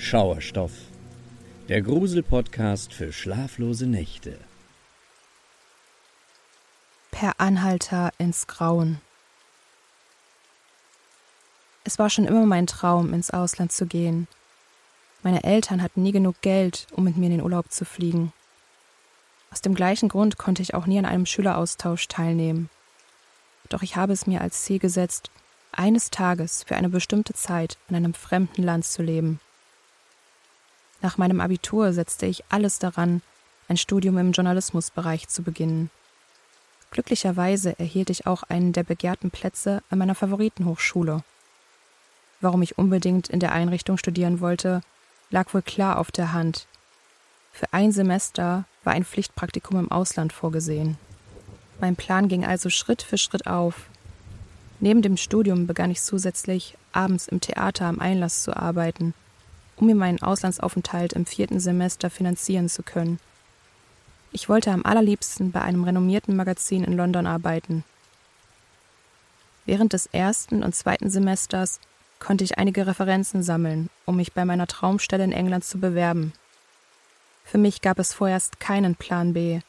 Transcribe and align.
Schauerstoff, 0.00 0.70
der 1.68 1.82
Grusel-Podcast 1.82 2.94
für 2.94 3.12
schlaflose 3.12 3.84
Nächte. 3.84 4.38
Per 7.10 7.40
Anhalter 7.40 8.12
ins 8.16 8.46
Grauen. 8.46 9.00
Es 11.82 11.98
war 11.98 12.10
schon 12.10 12.26
immer 12.26 12.46
mein 12.46 12.68
Traum, 12.68 13.12
ins 13.12 13.32
Ausland 13.32 13.72
zu 13.72 13.86
gehen. 13.86 14.28
Meine 15.24 15.42
Eltern 15.42 15.82
hatten 15.82 16.04
nie 16.04 16.12
genug 16.12 16.40
Geld, 16.42 16.86
um 16.92 17.02
mit 17.02 17.16
mir 17.16 17.26
in 17.26 17.32
den 17.32 17.42
Urlaub 17.42 17.72
zu 17.72 17.84
fliegen. 17.84 18.32
Aus 19.50 19.62
dem 19.62 19.74
gleichen 19.74 20.08
Grund 20.08 20.38
konnte 20.38 20.62
ich 20.62 20.74
auch 20.74 20.86
nie 20.86 21.00
an 21.00 21.06
einem 21.06 21.26
Schüleraustausch 21.26 22.06
teilnehmen. 22.06 22.70
Doch 23.68 23.82
ich 23.82 23.96
habe 23.96 24.12
es 24.12 24.28
mir 24.28 24.42
als 24.42 24.62
Ziel 24.62 24.78
gesetzt, 24.78 25.32
eines 25.72 26.10
Tages 26.10 26.62
für 26.62 26.76
eine 26.76 26.88
bestimmte 26.88 27.34
Zeit 27.34 27.78
in 27.88 27.96
einem 27.96 28.14
fremden 28.14 28.62
Land 28.62 28.86
zu 28.86 29.02
leben. 29.02 29.40
Nach 31.00 31.16
meinem 31.16 31.40
Abitur 31.40 31.92
setzte 31.92 32.26
ich 32.26 32.44
alles 32.48 32.78
daran, 32.78 33.22
ein 33.68 33.76
Studium 33.76 34.18
im 34.18 34.32
Journalismusbereich 34.32 35.28
zu 35.28 35.42
beginnen. 35.42 35.90
Glücklicherweise 36.90 37.78
erhielt 37.78 38.10
ich 38.10 38.26
auch 38.26 38.42
einen 38.44 38.72
der 38.72 38.82
begehrten 38.82 39.30
Plätze 39.30 39.82
an 39.90 39.98
meiner 39.98 40.14
Favoritenhochschule. 40.14 41.22
Warum 42.40 42.62
ich 42.62 42.78
unbedingt 42.78 43.28
in 43.28 43.40
der 43.40 43.52
Einrichtung 43.52 43.98
studieren 43.98 44.40
wollte, 44.40 44.80
lag 45.30 45.52
wohl 45.52 45.62
klar 45.62 45.98
auf 45.98 46.10
der 46.10 46.32
Hand. 46.32 46.66
Für 47.52 47.72
ein 47.72 47.92
Semester 47.92 48.64
war 48.84 48.94
ein 48.94 49.04
Pflichtpraktikum 49.04 49.78
im 49.78 49.92
Ausland 49.92 50.32
vorgesehen. 50.32 50.96
Mein 51.80 51.94
Plan 51.94 52.28
ging 52.28 52.44
also 52.44 52.70
Schritt 52.70 53.02
für 53.02 53.18
Schritt 53.18 53.46
auf. 53.46 53.74
Neben 54.80 55.02
dem 55.02 55.16
Studium 55.16 55.66
begann 55.66 55.90
ich 55.90 56.00
zusätzlich, 56.00 56.76
abends 56.92 57.28
im 57.28 57.40
Theater 57.40 57.86
am 57.86 58.00
Einlass 58.00 58.42
zu 58.42 58.56
arbeiten– 58.56 59.14
um 59.80 59.86
mir 59.86 59.94
meinen 59.94 60.22
Auslandsaufenthalt 60.22 61.12
im 61.12 61.24
vierten 61.24 61.60
Semester 61.60 62.10
finanzieren 62.10 62.68
zu 62.68 62.82
können. 62.82 63.18
Ich 64.32 64.48
wollte 64.48 64.70
am 64.72 64.84
allerliebsten 64.84 65.52
bei 65.52 65.62
einem 65.62 65.84
renommierten 65.84 66.36
Magazin 66.36 66.84
in 66.84 66.96
London 66.96 67.26
arbeiten. 67.26 67.84
Während 69.64 69.92
des 69.92 70.06
ersten 70.06 70.62
und 70.62 70.74
zweiten 70.74 71.10
Semesters 71.10 71.80
konnte 72.18 72.44
ich 72.44 72.58
einige 72.58 72.86
Referenzen 72.86 73.42
sammeln, 73.42 73.88
um 74.04 74.16
mich 74.16 74.32
bei 74.32 74.44
meiner 74.44 74.66
Traumstelle 74.66 75.24
in 75.24 75.32
England 75.32 75.64
zu 75.64 75.78
bewerben. 75.78 76.32
Für 77.44 77.58
mich 77.58 77.80
gab 77.80 77.98
es 77.98 78.12
vorerst 78.12 78.60
keinen 78.60 78.96
Plan 78.96 79.32
B. 79.32 79.60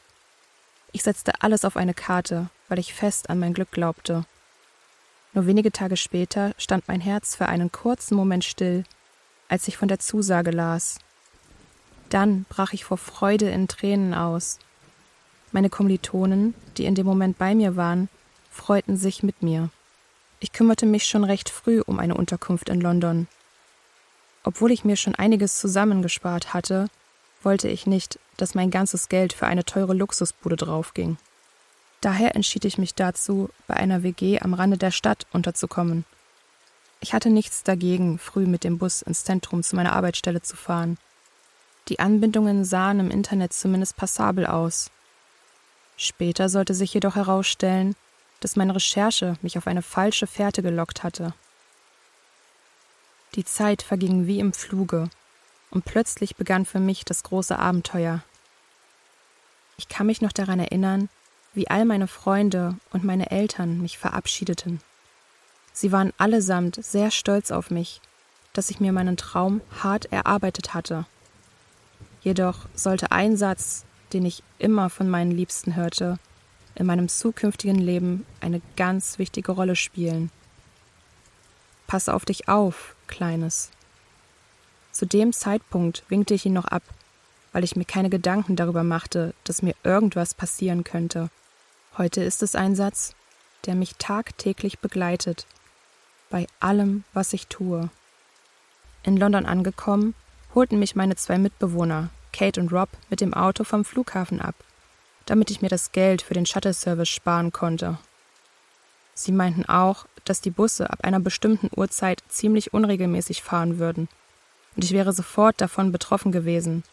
Ich 0.92 1.02
setzte 1.02 1.40
alles 1.40 1.64
auf 1.64 1.76
eine 1.76 1.94
Karte, 1.94 2.50
weil 2.68 2.78
ich 2.78 2.92
fest 2.92 3.30
an 3.30 3.38
mein 3.38 3.54
Glück 3.54 3.70
glaubte. 3.70 4.24
Nur 5.32 5.46
wenige 5.46 5.70
Tage 5.70 5.96
später 5.96 6.52
stand 6.58 6.88
mein 6.88 7.00
Herz 7.00 7.36
für 7.36 7.46
einen 7.46 7.70
kurzen 7.70 8.16
Moment 8.16 8.44
still 8.44 8.84
als 9.50 9.66
ich 9.66 9.76
von 9.76 9.88
der 9.88 9.98
Zusage 9.98 10.52
las. 10.52 11.00
Dann 12.08 12.46
brach 12.48 12.72
ich 12.72 12.84
vor 12.84 12.96
Freude 12.96 13.50
in 13.50 13.68
Tränen 13.68 14.14
aus. 14.14 14.58
Meine 15.52 15.68
Kommilitonen, 15.68 16.54
die 16.76 16.84
in 16.84 16.94
dem 16.94 17.04
Moment 17.04 17.36
bei 17.36 17.54
mir 17.54 17.76
waren, 17.76 18.08
freuten 18.50 18.96
sich 18.96 19.22
mit 19.22 19.42
mir. 19.42 19.68
Ich 20.38 20.52
kümmerte 20.52 20.86
mich 20.86 21.06
schon 21.06 21.24
recht 21.24 21.50
früh 21.50 21.82
um 21.84 21.98
eine 21.98 22.14
Unterkunft 22.14 22.68
in 22.68 22.80
London. 22.80 23.26
Obwohl 24.44 24.70
ich 24.70 24.84
mir 24.84 24.96
schon 24.96 25.16
einiges 25.16 25.58
zusammengespart 25.58 26.54
hatte, 26.54 26.86
wollte 27.42 27.68
ich 27.68 27.86
nicht, 27.86 28.18
dass 28.36 28.54
mein 28.54 28.70
ganzes 28.70 29.08
Geld 29.08 29.32
für 29.32 29.46
eine 29.46 29.64
teure 29.64 29.94
Luxusbude 29.94 30.56
draufging. 30.56 31.18
Daher 32.00 32.36
entschied 32.36 32.64
ich 32.64 32.78
mich 32.78 32.94
dazu, 32.94 33.50
bei 33.66 33.74
einer 33.74 34.02
WG 34.04 34.38
am 34.38 34.54
Rande 34.54 34.78
der 34.78 34.92
Stadt 34.92 35.26
unterzukommen– 35.32 36.04
ich 37.00 37.14
hatte 37.14 37.30
nichts 37.30 37.62
dagegen, 37.62 38.18
früh 38.18 38.46
mit 38.46 38.62
dem 38.62 38.78
Bus 38.78 39.02
ins 39.02 39.24
Zentrum 39.24 39.62
zu 39.62 39.74
meiner 39.74 39.94
Arbeitsstelle 39.94 40.42
zu 40.42 40.56
fahren. 40.56 40.98
Die 41.88 41.98
Anbindungen 41.98 42.64
sahen 42.64 43.00
im 43.00 43.10
Internet 43.10 43.52
zumindest 43.54 43.96
passabel 43.96 44.46
aus. 44.46 44.90
Später 45.96 46.48
sollte 46.48 46.74
sich 46.74 46.92
jedoch 46.92 47.16
herausstellen, 47.16 47.96
dass 48.40 48.56
meine 48.56 48.74
Recherche 48.74 49.36
mich 49.42 49.56
auf 49.58 49.66
eine 49.66 49.82
falsche 49.82 50.26
Fährte 50.26 50.62
gelockt 50.62 51.02
hatte. 51.02 51.34
Die 53.34 53.44
Zeit 53.44 53.82
verging 53.82 54.26
wie 54.26 54.40
im 54.40 54.52
Fluge, 54.52 55.08
und 55.70 55.84
plötzlich 55.84 56.36
begann 56.36 56.66
für 56.66 56.80
mich 56.80 57.04
das 57.04 57.22
große 57.22 57.58
Abenteuer. 57.58 58.22
Ich 59.76 59.88
kann 59.88 60.06
mich 60.06 60.20
noch 60.20 60.32
daran 60.32 60.58
erinnern, 60.58 61.08
wie 61.54 61.68
all 61.68 61.84
meine 61.84 62.08
Freunde 62.08 62.76
und 62.92 63.04
meine 63.04 63.30
Eltern 63.30 63.80
mich 63.80 63.98
verabschiedeten. 63.98 64.80
Sie 65.72 65.92
waren 65.92 66.12
allesamt 66.18 66.82
sehr 66.84 67.10
stolz 67.10 67.50
auf 67.50 67.70
mich, 67.70 68.00
dass 68.52 68.70
ich 68.70 68.80
mir 68.80 68.92
meinen 68.92 69.16
Traum 69.16 69.60
hart 69.82 70.06
erarbeitet 70.12 70.74
hatte. 70.74 71.06
Jedoch 72.22 72.66
sollte 72.74 73.12
ein 73.12 73.36
Satz, 73.36 73.84
den 74.12 74.26
ich 74.26 74.42
immer 74.58 74.90
von 74.90 75.08
meinen 75.08 75.30
Liebsten 75.30 75.76
hörte, 75.76 76.18
in 76.74 76.86
meinem 76.86 77.08
zukünftigen 77.08 77.78
Leben 77.78 78.26
eine 78.40 78.60
ganz 78.76 79.18
wichtige 79.18 79.52
Rolle 79.52 79.76
spielen. 79.76 80.30
Pass 81.86 82.08
auf 82.08 82.24
dich 82.24 82.48
auf, 82.48 82.94
Kleines. 83.06 83.70
Zu 84.92 85.06
dem 85.06 85.32
Zeitpunkt 85.32 86.04
winkte 86.08 86.34
ich 86.34 86.46
ihn 86.46 86.52
noch 86.52 86.66
ab, 86.66 86.82
weil 87.52 87.64
ich 87.64 87.76
mir 87.76 87.84
keine 87.84 88.10
Gedanken 88.10 88.56
darüber 88.56 88.84
machte, 88.84 89.34
dass 89.44 89.62
mir 89.62 89.74
irgendwas 89.82 90.34
passieren 90.34 90.84
könnte. 90.84 91.30
Heute 91.96 92.22
ist 92.22 92.42
es 92.42 92.54
ein 92.54 92.76
Satz, 92.76 93.14
der 93.66 93.74
mich 93.74 93.96
tagtäglich 93.96 94.78
begleitet 94.78 95.46
bei 96.30 96.46
allem, 96.60 97.04
was 97.12 97.32
ich 97.32 97.48
tue. 97.48 97.90
In 99.02 99.16
London 99.16 99.44
angekommen, 99.44 100.14
holten 100.54 100.78
mich 100.78 100.96
meine 100.96 101.16
zwei 101.16 101.38
Mitbewohner, 101.38 102.10
Kate 102.32 102.60
und 102.60 102.72
Rob, 102.72 102.88
mit 103.10 103.20
dem 103.20 103.34
Auto 103.34 103.64
vom 103.64 103.84
Flughafen 103.84 104.40
ab, 104.40 104.54
damit 105.26 105.50
ich 105.50 105.60
mir 105.60 105.68
das 105.68 105.92
Geld 105.92 106.22
für 106.22 106.34
den 106.34 106.46
Shuttle-Service 106.46 107.08
sparen 107.08 107.52
konnte. 107.52 107.98
Sie 109.14 109.32
meinten 109.32 109.66
auch, 109.66 110.06
dass 110.24 110.40
die 110.40 110.50
Busse 110.50 110.88
ab 110.90 111.00
einer 111.02 111.20
bestimmten 111.20 111.70
Uhrzeit 111.76 112.22
ziemlich 112.28 112.72
unregelmäßig 112.72 113.42
fahren 113.42 113.78
würden, 113.78 114.08
und 114.76 114.84
ich 114.84 114.92
wäre 114.92 115.12
sofort 115.12 115.60
davon 115.60 115.92
betroffen 115.92 116.30
gewesen. 116.30 116.84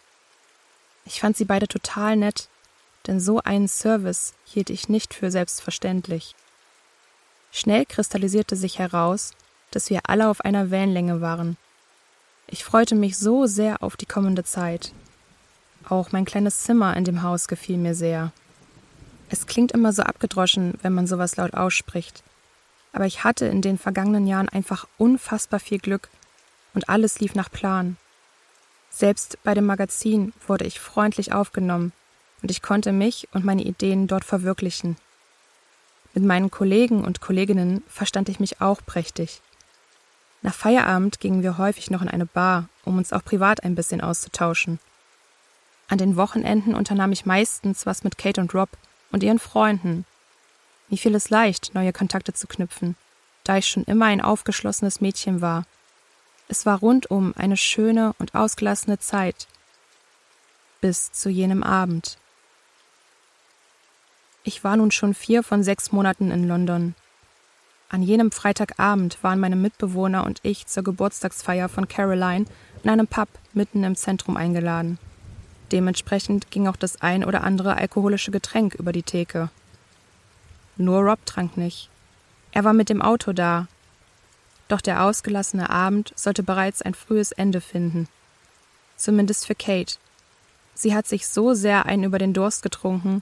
Ich 1.05 1.21
fand 1.21 1.37
sie 1.37 1.45
beide 1.45 1.67
total 1.67 2.15
nett, 2.15 2.49
denn 3.05 3.19
so 3.19 3.39
einen 3.41 3.67
Service 3.67 4.33
hielt 4.45 4.69
ich 4.69 4.89
nicht 4.89 5.13
für 5.13 5.31
selbstverständlich. 5.31 6.35
Schnell 7.51 7.85
kristallisierte 7.85 8.55
sich 8.55 8.79
heraus, 8.79 9.31
dass 9.71 9.89
wir 9.89 10.01
alle 10.07 10.29
auf 10.29 10.41
einer 10.41 10.71
Wellenlänge 10.71 11.21
waren. 11.21 11.57
Ich 12.47 12.63
freute 12.63 12.95
mich 12.95 13.17
so 13.17 13.45
sehr 13.45 13.83
auf 13.83 13.97
die 13.97 14.05
kommende 14.05 14.43
Zeit. 14.43 14.93
Auch 15.89 16.11
mein 16.11 16.25
kleines 16.25 16.59
Zimmer 16.59 16.95
in 16.95 17.03
dem 17.03 17.21
Haus 17.23 17.47
gefiel 17.47 17.77
mir 17.77 17.95
sehr. 17.95 18.31
Es 19.29 19.45
klingt 19.45 19.71
immer 19.71 19.91
so 19.91 20.03
abgedroschen, 20.03 20.75
wenn 20.81 20.93
man 20.93 21.07
sowas 21.07 21.35
laut 21.35 21.53
ausspricht. 21.53 22.23
Aber 22.93 23.05
ich 23.05 23.23
hatte 23.23 23.45
in 23.45 23.61
den 23.61 23.77
vergangenen 23.77 24.27
Jahren 24.27 24.49
einfach 24.49 24.87
unfassbar 24.97 25.59
viel 25.59 25.79
Glück 25.79 26.09
und 26.73 26.89
alles 26.89 27.19
lief 27.19 27.35
nach 27.35 27.51
Plan. 27.51 27.97
Selbst 28.89 29.37
bei 29.43 29.53
dem 29.53 29.65
Magazin 29.65 30.33
wurde 30.47 30.65
ich 30.65 30.79
freundlich 30.79 31.33
aufgenommen 31.33 31.91
und 32.41 32.49
ich 32.49 32.61
konnte 32.61 32.91
mich 32.91 33.27
und 33.33 33.45
meine 33.45 33.63
Ideen 33.63 34.07
dort 34.07 34.23
verwirklichen. 34.23 34.95
Mit 36.17 36.25
meinen 36.25 36.49
Kollegen 36.49 37.05
und 37.05 37.21
Kolleginnen 37.21 37.83
verstand 37.87 38.27
ich 38.27 38.39
mich 38.39 38.59
auch 38.59 38.81
prächtig. 38.83 39.39
Nach 40.41 40.55
Feierabend 40.55 41.19
gingen 41.19 41.43
wir 41.43 41.59
häufig 41.59 41.91
noch 41.91 42.01
in 42.01 42.07
eine 42.07 42.25
Bar, 42.25 42.69
um 42.85 42.97
uns 42.97 43.13
auch 43.13 43.23
privat 43.23 43.63
ein 43.63 43.75
bisschen 43.75 44.01
auszutauschen. 44.01 44.79
An 45.87 45.99
den 45.99 46.17
Wochenenden 46.17 46.73
unternahm 46.73 47.11
ich 47.11 47.27
meistens 47.27 47.85
was 47.85 48.03
mit 48.03 48.17
Kate 48.17 48.41
und 48.41 48.55
Rob 48.55 48.69
und 49.11 49.21
ihren 49.21 49.37
Freunden. 49.37 50.07
Mir 50.89 50.97
fiel 50.97 51.13
es 51.13 51.29
leicht, 51.29 51.75
neue 51.75 51.93
Kontakte 51.93 52.33
zu 52.33 52.47
knüpfen, 52.47 52.95
da 53.43 53.57
ich 53.57 53.67
schon 53.67 53.83
immer 53.83 54.05
ein 54.05 54.19
aufgeschlossenes 54.19 55.01
Mädchen 55.01 55.39
war. 55.39 55.67
Es 56.47 56.65
war 56.65 56.79
rundum 56.79 57.35
eine 57.37 57.57
schöne 57.57 58.15
und 58.17 58.33
ausgelassene 58.33 58.97
Zeit. 58.97 59.45
Bis 60.81 61.11
zu 61.11 61.29
jenem 61.29 61.61
Abend. 61.61 62.17
Ich 64.47 64.63
war 64.63 64.77
nun 64.77 64.91
schon 64.91 65.13
vier 65.13 65.43
von 65.43 65.61
sechs 65.61 65.91
Monaten 65.91 66.31
in 66.31 66.47
London. 66.47 66.95
An 67.89 68.01
jenem 68.01 68.31
Freitagabend 68.31 69.21
waren 69.21 69.41
meine 69.41 69.57
Mitbewohner 69.57 70.25
und 70.25 70.39
ich 70.41 70.67
zur 70.67 70.85
Geburtstagsfeier 70.85 71.67
von 71.67 71.89
Caroline 71.89 72.45
in 72.81 72.89
einem 72.89 73.07
Pub 73.07 73.27
mitten 73.51 73.83
im 73.83 73.97
Zentrum 73.97 74.37
eingeladen. 74.37 74.99
Dementsprechend 75.73 76.49
ging 76.49 76.65
auch 76.69 76.77
das 76.77 77.01
ein 77.01 77.25
oder 77.25 77.43
andere 77.43 77.75
alkoholische 77.75 78.31
Getränk 78.31 78.75
über 78.75 78.93
die 78.93 79.03
Theke. 79.03 79.49
Nur 80.77 81.01
Rob 81.01 81.25
trank 81.25 81.57
nicht. 81.57 81.89
Er 82.53 82.63
war 82.63 82.71
mit 82.71 82.87
dem 82.87 83.01
Auto 83.01 83.33
da. 83.33 83.67
Doch 84.69 84.79
der 84.79 85.03
ausgelassene 85.03 85.69
Abend 85.69 86.13
sollte 86.15 86.43
bereits 86.43 86.81
ein 86.81 86.93
frühes 86.93 87.33
Ende 87.33 87.59
finden. 87.59 88.07
Zumindest 88.95 89.45
für 89.45 89.55
Kate. 89.55 89.97
Sie 90.73 90.95
hat 90.95 91.05
sich 91.05 91.27
so 91.27 91.53
sehr 91.53 91.85
einen 91.85 92.05
über 92.05 92.17
den 92.17 92.31
Durst 92.31 92.63
getrunken, 92.63 93.21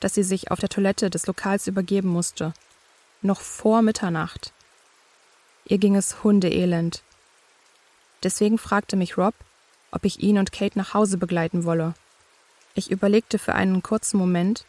dass 0.00 0.14
sie 0.14 0.22
sich 0.22 0.50
auf 0.50 0.58
der 0.58 0.68
Toilette 0.68 1.10
des 1.10 1.26
Lokals 1.26 1.66
übergeben 1.66 2.08
musste. 2.08 2.52
Noch 3.22 3.40
vor 3.40 3.82
Mitternacht. 3.82 4.52
Ihr 5.66 5.78
ging 5.78 5.94
es 5.94 6.24
hundeelend. 6.24 7.02
Deswegen 8.22 8.58
fragte 8.58 8.96
mich 8.96 9.16
Rob, 9.18 9.34
ob 9.90 10.04
ich 10.04 10.20
ihn 10.20 10.38
und 10.38 10.52
Kate 10.52 10.78
nach 10.78 10.94
Hause 10.94 11.18
begleiten 11.18 11.64
wolle. 11.64 11.94
Ich 12.74 12.90
überlegte 12.90 13.38
für 13.38 13.54
einen 13.54 13.82
kurzen 13.82 14.16
Moment, 14.16 14.64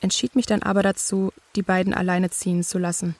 entschied 0.00 0.34
mich 0.34 0.46
dann 0.46 0.62
aber 0.62 0.82
dazu, 0.82 1.32
die 1.56 1.62
beiden 1.62 1.94
alleine 1.94 2.30
ziehen 2.30 2.62
zu 2.62 2.78
lassen. 2.78 3.16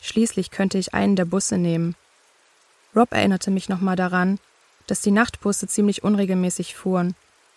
Schließlich 0.00 0.50
könnte 0.50 0.78
ich 0.78 0.94
einen 0.94 1.16
der 1.16 1.26
Busse 1.26 1.58
nehmen. 1.58 1.94
Rob 2.96 3.12
erinnerte 3.12 3.50
mich 3.50 3.68
nochmal 3.68 3.96
daran, 3.96 4.38
dass 4.86 5.02
die 5.02 5.10
Nachtbusse 5.10 5.68
ziemlich 5.68 6.02
unregelmäßig 6.02 6.74
fuhren 6.74 7.14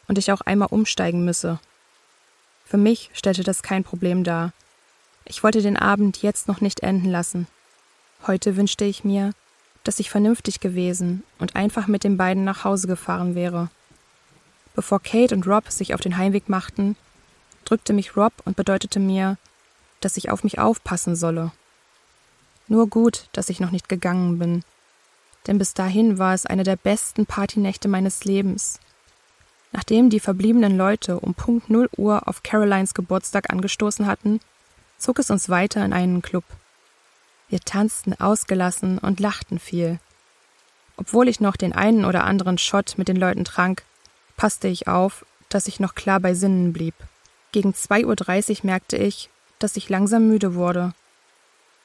und 0.08 0.18
ich 0.18 0.32
auch 0.32 0.42
einmal 0.42 0.68
umsteigen 0.70 1.26
müsse. 1.26 1.60
Für 2.66 2.78
mich 2.78 3.10
stellte 3.14 3.44
das 3.44 3.64
kein 3.64 3.84
Problem 3.84 4.24
dar. 4.24 4.54
Ich 5.26 5.44
wollte 5.44 5.62
den 5.62 5.78
Abend 5.78 6.22
jetzt 6.22 6.48
noch 6.48 6.62
nicht 6.62 6.82
enden 6.82 7.10
lassen. 7.10 7.48
Heute 8.26 8.56
wünschte 8.56 8.86
ich 8.86 9.04
mir, 9.04 9.34
dass 9.84 10.00
ich 10.00 10.10
vernünftig 10.10 10.60
gewesen 10.60 11.24
und 11.40 11.56
einfach 11.56 11.88
mit 11.88 12.04
den 12.04 12.18
beiden 12.18 12.44
nach 12.44 12.64
Hause 12.64 12.88
gefahren 12.88 13.36
wäre. 13.36 13.70
Bevor 14.76 15.02
Kate 15.02 15.36
und 15.36 15.46
Rob 15.46 15.70
sich 15.70 15.94
auf 15.94 16.02
den 16.02 16.18
Heimweg 16.18 16.50
machten, 16.50 16.96
drückte 17.66 17.94
mich 17.94 18.18
Rob 18.18 18.34
und 18.46 18.56
bedeutete 18.56 19.00
mir, 19.00 19.38
dass 20.00 20.18
ich 20.18 20.30
auf 20.30 20.44
mich 20.44 20.60
aufpassen 20.60 21.16
solle. 21.16 21.52
Nur 22.68 22.88
gut, 22.88 23.28
dass 23.34 23.50
ich 23.50 23.60
noch 23.60 23.72
nicht 23.72 23.90
gegangen 23.90 24.40
bin, 24.40 24.64
denn 25.48 25.58
bis 25.58 25.74
dahin 25.74 26.18
war 26.18 26.34
es 26.34 26.46
eine 26.46 26.64
der 26.64 26.78
besten 26.78 27.26
Partynächte 27.26 27.88
meines 27.88 28.24
Lebens. 28.24 28.80
Nachdem 29.74 30.12
die 30.12 30.20
verbliebenen 30.20 30.78
Leute 30.78 31.20
um 31.20 31.34
Punkt 31.34 31.70
0 31.72 31.90
Uhr 31.98 32.28
auf 32.28 32.44
Carolines 32.44 32.94
Geburtstag 32.94 33.52
angestoßen 33.52 34.06
hatten, 34.06 34.40
zog 35.00 35.18
es 35.18 35.32
uns 35.32 35.50
weiter 35.50 35.84
in 35.84 35.94
einen 35.94 36.22
Club. 36.22 36.44
Wir 37.50 37.60
tanzten 37.60 38.14
ausgelassen 38.14 39.00
und 39.00 39.20
lachten 39.20 39.58
viel. 39.60 40.00
Obwohl 40.96 41.28
ich 41.28 41.40
noch 41.40 41.58
den 41.58 41.74
einen 41.74 42.06
oder 42.06 42.24
anderen 42.24 42.60
Shot 42.60 42.94
mit 42.98 43.08
den 43.08 43.16
Leuten 43.18 43.46
trank, 43.46 43.84
passte 44.38 44.68
ich 44.68 44.88
auf, 44.88 45.26
dass 45.50 45.68
ich 45.68 45.80
noch 45.80 45.96
klar 45.96 46.20
bei 46.20 46.36
Sinnen 46.36 46.72
blieb. 46.72 46.94
Gegen 47.52 47.72
2.30 47.72 48.50
Uhr 48.52 48.58
merkte 48.68 48.98
ich, 48.98 49.30
dass 49.58 49.76
ich 49.76 49.90
langsam 49.90 50.28
müde 50.28 50.54
wurde. 50.54 50.94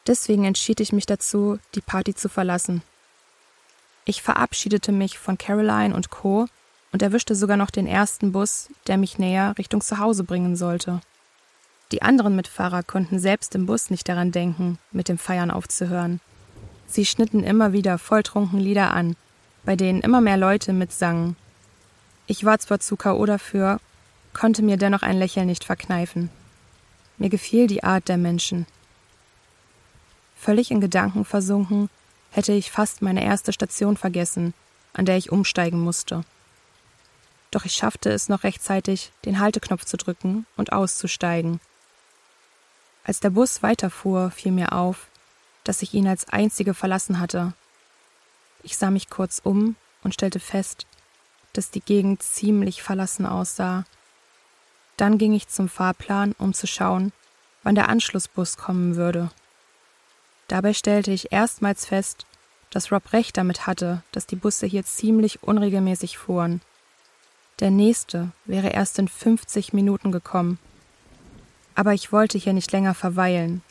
Deswegen 0.07 0.45
entschied 0.45 0.81
ich 0.81 0.93
mich 0.93 1.07
dazu, 1.07 1.59
die 1.75 1.81
Party 1.81 2.15
zu 2.15 2.29
verlassen. 2.29 2.83
Ich 4.05 4.23
verabschiedete 4.23 4.93
mich 4.93 5.19
von 5.19 5.39
Caroline 5.39 5.95
und 5.95 6.11
Co. 6.11 6.49
und 6.93 7.03
erwischte 7.03 7.35
sogar 7.35 7.57
noch 7.57 7.71
den 7.71 7.87
ersten 7.87 8.33
Bus, 8.33 8.69
der 8.87 8.97
mich 8.97 9.19
näher 9.19 9.55
Richtung 9.59 9.81
Zuhause 9.81 10.25
bringen 10.25 10.57
sollte. 10.57 11.01
Die 11.93 12.03
anderen 12.03 12.37
Mitfahrer 12.37 12.83
konnten 12.83 13.19
selbst 13.19 13.55
im 13.55 13.67
Bus 13.67 13.91
nicht 13.91 14.09
daran 14.09 14.33
denken, 14.33 14.79
mit 14.93 15.09
dem 15.09 15.19
Feiern 15.19 15.51
aufzuhören. 15.51 16.21
Sie 16.87 17.07
schnitten 17.07 17.45
immer 17.45 17.73
wieder 17.73 17.99
volltrunken 17.99 18.59
Lieder 18.59 18.93
an, 18.93 19.17
bei 19.65 19.77
denen 19.77 20.01
immer 20.01 20.21
mehr 20.21 20.37
Leute 20.37 20.73
mitsangen. 20.73 21.37
Ich 22.27 22.45
war 22.45 22.59
zwar 22.59 22.81
zu 22.81 22.97
K.O. 22.97 23.25
dafür, 23.27 23.81
konnte 24.35 24.63
mir 24.63 24.77
dennoch 24.77 25.03
ein 25.03 25.19
Lächeln 25.19 25.47
nicht 25.47 25.65
verkneifen. 25.65 26.31
Mir 27.17 27.31
gefiel 27.31 27.67
die 27.67 27.85
Art 27.85 28.09
der 28.09 28.19
Menschen. 28.19 28.67
Völlig 30.37 30.71
in 30.71 30.81
Gedanken 30.81 31.25
versunken, 31.25 31.91
hätte 32.31 32.53
ich 32.53 32.71
fast 32.71 33.03
meine 33.03 33.25
erste 33.25 33.53
Station 33.53 33.97
vergessen, 33.97 34.55
an 34.93 35.05
der 35.05 35.17
ich 35.17 35.33
umsteigen 35.33 35.81
musste. 35.81 36.23
Doch 37.51 37.65
ich 37.65 37.75
schaffte 37.75 38.11
es 38.11 38.29
noch 38.29 38.45
rechtzeitig, 38.45 39.13
den 39.25 39.39
Halteknopf 39.39 39.85
zu 39.85 39.97
drücken 39.97 40.47
und 40.57 40.73
auszusteigen. 40.73 41.61
Als 43.05 43.21
der 43.21 43.31
Bus 43.31 43.63
weiterfuhr, 43.63 44.31
fiel 44.31 44.53
mir 44.53 44.73
auf, 44.73 45.07
dass 45.65 45.83
ich 45.83 45.95
ihn 45.95 46.07
als 46.07 46.29
einzige 46.29 46.75
verlassen 46.75 47.21
hatte. 47.21 47.55
Ich 48.63 48.77
sah 48.77 48.91
mich 48.91 49.09
kurz 49.09 49.41
um 49.43 49.77
und 50.03 50.15
stellte 50.15 50.41
fest, 50.41 50.87
dass 51.53 51.71
die 51.71 51.81
Gegend 51.81 52.23
ziemlich 52.23 52.83
verlassen 52.83 53.25
aussah. 53.27 53.85
Dann 54.97 55.17
ging 55.17 55.33
ich 55.33 55.49
zum 55.49 55.69
Fahrplan, 55.69 56.35
um 56.39 56.53
zu 56.53 56.67
schauen, 56.67 57.13
wann 57.63 57.75
der 57.75 57.89
Anschlussbus 57.89 58.57
kommen 58.57 58.97
würde. 58.97 59.31
Dabei 60.49 60.75
stellte 60.75 61.11
ich 61.11 61.33
erstmals 61.33 61.87
fest, 61.87 62.27
dass 62.71 62.93
Rob 62.93 63.13
recht 63.13 63.37
damit 63.37 63.67
hatte, 63.67 64.03
dass 64.13 64.27
die 64.27 64.37
Busse 64.37 64.67
hier 64.67 64.85
ziemlich 64.85 65.43
unregelmäßig 65.43 66.19
fuhren. 66.19 66.61
Der 67.61 67.71
nächste 67.71 68.31
wäre 68.45 68.69
erst 68.69 68.99
in 68.99 69.09
50 69.09 69.73
Minuten 69.73 70.13
gekommen. 70.13 70.59
Aber 71.75 71.93
ich 71.93 72.13
wollte 72.13 72.39
hier 72.39 72.53
nicht 72.53 72.71
länger 72.73 72.95
verweilen. 72.95 73.63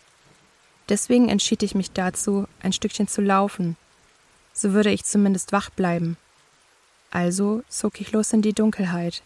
Deswegen 0.90 1.30
entschied 1.30 1.64
ich 1.64 1.76
mich 1.76 1.92
dazu, 1.92 2.48
ein 2.62 2.74
Stückchen 2.74 3.08
zu 3.08 3.22
laufen. 3.22 3.78
So 4.54 4.74
würde 4.74 4.92
ich 4.92 5.04
zumindest 5.04 5.52
wach 5.52 5.70
bleiben. 5.70 6.18
Also 7.12 7.64
zog 7.70 8.02
ich 8.02 8.12
los 8.12 8.34
in 8.34 8.42
die 8.42 8.54
Dunkelheit. 8.54 9.22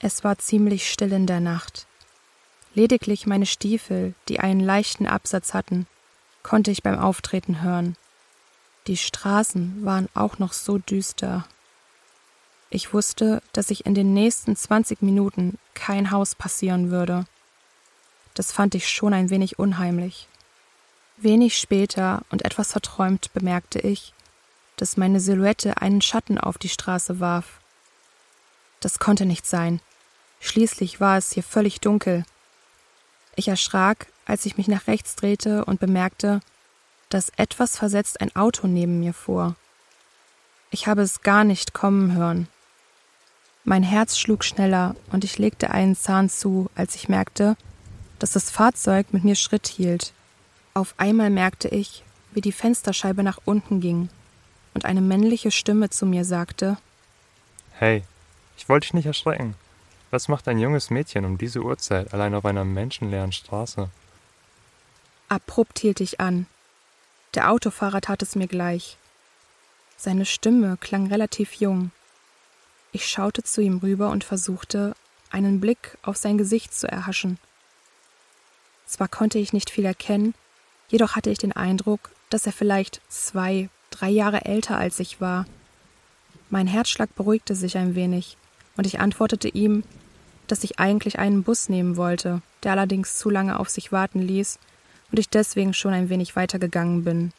Es 0.00 0.24
war 0.24 0.38
ziemlich 0.38 0.90
still 0.90 1.12
in 1.12 1.26
der 1.26 1.40
Nacht. 1.40 1.86
Lediglich 2.74 3.26
meine 3.26 3.46
Stiefel, 3.46 4.14
die 4.28 4.40
einen 4.40 4.60
leichten 4.60 5.06
Absatz 5.06 5.54
hatten, 5.54 5.86
konnte 6.42 6.70
ich 6.70 6.82
beim 6.82 6.98
Auftreten 6.98 7.62
hören. 7.62 7.96
Die 8.86 8.96
Straßen 8.96 9.84
waren 9.84 10.08
auch 10.14 10.38
noch 10.38 10.52
so 10.52 10.78
düster. 10.78 11.46
Ich 12.70 12.94
wusste, 12.94 13.42
dass 13.52 13.70
ich 13.70 13.84
in 13.84 13.94
den 13.94 14.14
nächsten 14.14 14.54
20 14.54 15.02
Minuten 15.02 15.58
kein 15.74 16.12
Haus 16.12 16.36
passieren 16.36 16.92
würde. 16.92 17.24
Das 18.34 18.52
fand 18.52 18.76
ich 18.76 18.88
schon 18.88 19.12
ein 19.12 19.28
wenig 19.28 19.58
unheimlich. 19.58 20.28
Wenig 21.16 21.58
später 21.58 22.22
und 22.30 22.44
etwas 22.44 22.72
verträumt 22.72 23.32
bemerkte 23.34 23.80
ich, 23.80 24.14
dass 24.76 24.96
meine 24.96 25.20
Silhouette 25.20 25.78
einen 25.82 26.00
Schatten 26.00 26.38
auf 26.38 26.58
die 26.58 26.68
Straße 26.68 27.18
warf. 27.18 27.60
Das 28.78 29.00
konnte 29.00 29.26
nicht 29.26 29.46
sein. 29.46 29.80
Schließlich 30.38 31.00
war 31.00 31.18
es 31.18 31.32
hier 31.32 31.42
völlig 31.42 31.80
dunkel. 31.80 32.24
Ich 33.34 33.48
erschrak, 33.48 34.06
als 34.26 34.46
ich 34.46 34.56
mich 34.56 34.68
nach 34.68 34.86
rechts 34.86 35.16
drehte 35.16 35.64
und 35.64 35.80
bemerkte, 35.80 36.40
dass 37.08 37.32
etwas 37.36 37.76
versetzt 37.76 38.20
ein 38.20 38.34
Auto 38.36 38.68
neben 38.68 39.00
mir 39.00 39.12
fuhr. 39.12 39.56
Ich 40.70 40.86
habe 40.86 41.02
es 41.02 41.22
gar 41.22 41.42
nicht 41.42 41.74
kommen 41.74 42.14
hören. 42.14 42.48
Mein 43.64 43.82
Herz 43.82 44.18
schlug 44.18 44.44
schneller 44.44 44.96
und 45.12 45.24
ich 45.24 45.38
legte 45.38 45.70
einen 45.70 45.94
Zahn 45.94 46.30
zu, 46.30 46.70
als 46.74 46.94
ich 46.94 47.08
merkte, 47.08 47.56
dass 48.18 48.32
das 48.32 48.50
Fahrzeug 48.50 49.12
mit 49.12 49.24
mir 49.24 49.34
Schritt 49.34 49.66
hielt. 49.66 50.12
Auf 50.72 50.94
einmal 50.96 51.30
merkte 51.30 51.68
ich, 51.68 52.02
wie 52.32 52.40
die 52.40 52.52
Fensterscheibe 52.52 53.22
nach 53.22 53.38
unten 53.44 53.80
ging 53.80 54.08
und 54.74 54.84
eine 54.84 55.00
männliche 55.00 55.50
Stimme 55.50 55.90
zu 55.90 56.06
mir 56.06 56.24
sagte 56.24 56.78
Hey, 57.72 58.04
ich 58.56 58.68
wollte 58.68 58.86
dich 58.86 58.94
nicht 58.94 59.06
erschrecken. 59.06 59.54
Was 60.10 60.28
macht 60.28 60.48
ein 60.48 60.58
junges 60.58 60.90
Mädchen 60.90 61.24
um 61.24 61.38
diese 61.38 61.60
Uhrzeit 61.60 62.12
allein 62.12 62.34
auf 62.34 62.44
einer 62.44 62.64
menschenleeren 62.64 63.32
Straße? 63.32 63.90
Abrupt 65.28 65.78
hielt 65.78 66.00
ich 66.00 66.20
an. 66.20 66.46
Der 67.34 67.50
Autofahrer 67.50 68.00
tat 68.00 68.22
es 68.22 68.34
mir 68.34 68.48
gleich. 68.48 68.96
Seine 69.96 70.26
Stimme 70.26 70.76
klang 70.78 71.06
relativ 71.06 71.54
jung. 71.54 71.92
Ich 72.92 73.06
schaute 73.06 73.42
zu 73.42 73.60
ihm 73.60 73.78
rüber 73.78 74.10
und 74.10 74.24
versuchte, 74.24 74.94
einen 75.30 75.60
Blick 75.60 75.96
auf 76.02 76.16
sein 76.16 76.38
Gesicht 76.38 76.74
zu 76.74 76.88
erhaschen. 76.88 77.38
Zwar 78.86 79.08
konnte 79.08 79.38
ich 79.38 79.52
nicht 79.52 79.70
viel 79.70 79.84
erkennen, 79.84 80.34
jedoch 80.88 81.14
hatte 81.14 81.30
ich 81.30 81.38
den 81.38 81.52
Eindruck, 81.52 82.10
dass 82.30 82.46
er 82.46 82.52
vielleicht 82.52 83.00
zwei, 83.08 83.68
drei 83.90 84.10
Jahre 84.10 84.44
älter 84.44 84.76
als 84.76 84.98
ich 84.98 85.20
war. 85.20 85.46
Mein 86.48 86.66
Herzschlag 86.66 87.14
beruhigte 87.14 87.54
sich 87.54 87.76
ein 87.76 87.94
wenig, 87.94 88.36
und 88.76 88.86
ich 88.86 88.98
antwortete 88.98 89.48
ihm, 89.48 89.84
dass 90.48 90.64
ich 90.64 90.80
eigentlich 90.80 91.20
einen 91.20 91.44
Bus 91.44 91.68
nehmen 91.68 91.96
wollte, 91.96 92.42
der 92.64 92.72
allerdings 92.72 93.18
zu 93.18 93.30
lange 93.30 93.60
auf 93.60 93.68
sich 93.68 93.92
warten 93.92 94.20
ließ 94.20 94.58
und 95.12 95.18
ich 95.18 95.28
deswegen 95.28 95.74
schon 95.74 95.92
ein 95.92 96.08
wenig 96.08 96.34
weitergegangen 96.34 97.04
bin. 97.04 97.32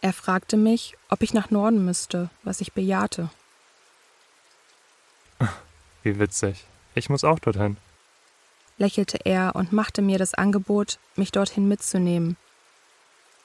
Er 0.00 0.12
fragte 0.12 0.56
mich, 0.56 0.96
ob 1.08 1.22
ich 1.22 1.34
nach 1.34 1.50
Norden 1.50 1.84
müsste, 1.84 2.30
was 2.44 2.60
ich 2.60 2.72
bejahte. 2.72 3.30
Wie 6.04 6.20
witzig. 6.20 6.64
Ich 6.94 7.10
muss 7.10 7.24
auch 7.24 7.40
dorthin, 7.40 7.76
lächelte 8.78 9.18
er 9.24 9.54
und 9.54 9.72
machte 9.72 10.02
mir 10.02 10.18
das 10.18 10.34
Angebot, 10.34 10.98
mich 11.16 11.32
dorthin 11.32 11.68
mitzunehmen. 11.68 12.36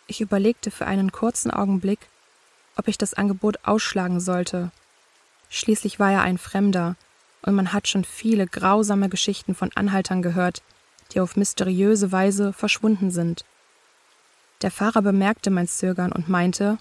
Ich 0.08 0.22
überlegte 0.22 0.72
für 0.72 0.88
einen 0.88 1.12
kurzen 1.12 1.51
Augenblick, 1.51 2.00
ob 2.75 2.88
ich 2.88 2.98
das 2.98 3.13
Angebot 3.13 3.60
ausschlagen 3.63 4.20
sollte. 4.20 4.72
Schließlich 5.50 6.00
war 6.00 6.12
er 6.12 6.22
ein 6.22 6.38
Fremder, 6.38 6.96
und 7.42 7.56
man 7.56 7.74
hat 7.74 7.88
schon 7.88 8.04
viele 8.04 8.48
grausame 8.48 9.10
Geschichten 9.10 9.56
von 9.56 9.72
Anhaltern 9.75 10.22
gehört, 10.22 10.62
die 11.13 11.20
auf 11.20 11.36
mysteriöse 11.36 12.12
Weise 12.12 12.54
verschwunden 12.54 13.12
sind. 13.12 13.46
Der 14.62 14.72
Fahrer 14.72 15.01
bemerkte 15.01 15.50
mein 15.50 15.68
Zögern 15.68 16.12
und 16.12 16.28
meinte 16.28 16.78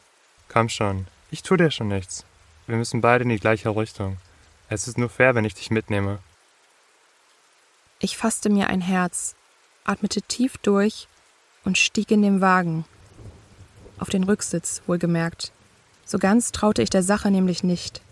Komm 0.49 0.69
schon, 0.69 1.07
ich 1.31 1.43
tue 1.43 1.59
dir 1.59 1.71
schon 1.71 1.89
nichts. 1.89 2.25
Wir 2.67 2.77
müssen 2.77 3.01
beide 3.01 3.23
in 3.25 3.31
die 3.31 3.39
gleiche 3.39 3.75
Richtung. 3.75 4.17
Es 4.69 4.87
ist 4.87 4.99
nur 4.99 5.09
fair, 5.09 5.35
wenn 5.35 5.45
ich 5.45 5.55
dich 5.55 5.71
mitnehme. 5.71 6.19
Ich 8.01 8.17
fasste 8.17 8.51
mir 8.51 8.69
ein 8.69 8.81
Herz, 8.81 9.35
atmete 9.85 10.23
tief 10.23 10.59
durch 10.59 11.09
und 11.65 11.79
stieg 11.79 12.11
in 12.11 12.23
den 12.23 12.41
Wagen. 12.41 12.85
Auf 13.99 14.11
den 14.11 14.25
Rücksitz, 14.25 14.83
wohlgemerkt. 14.87 15.53
So 16.05 16.19
ganz 16.19 16.53
traute 16.53 16.83
ich 16.83 16.91
der 16.91 17.03
Sache 17.03 17.31
nämlich 17.31 17.65
nicht. 17.65 18.03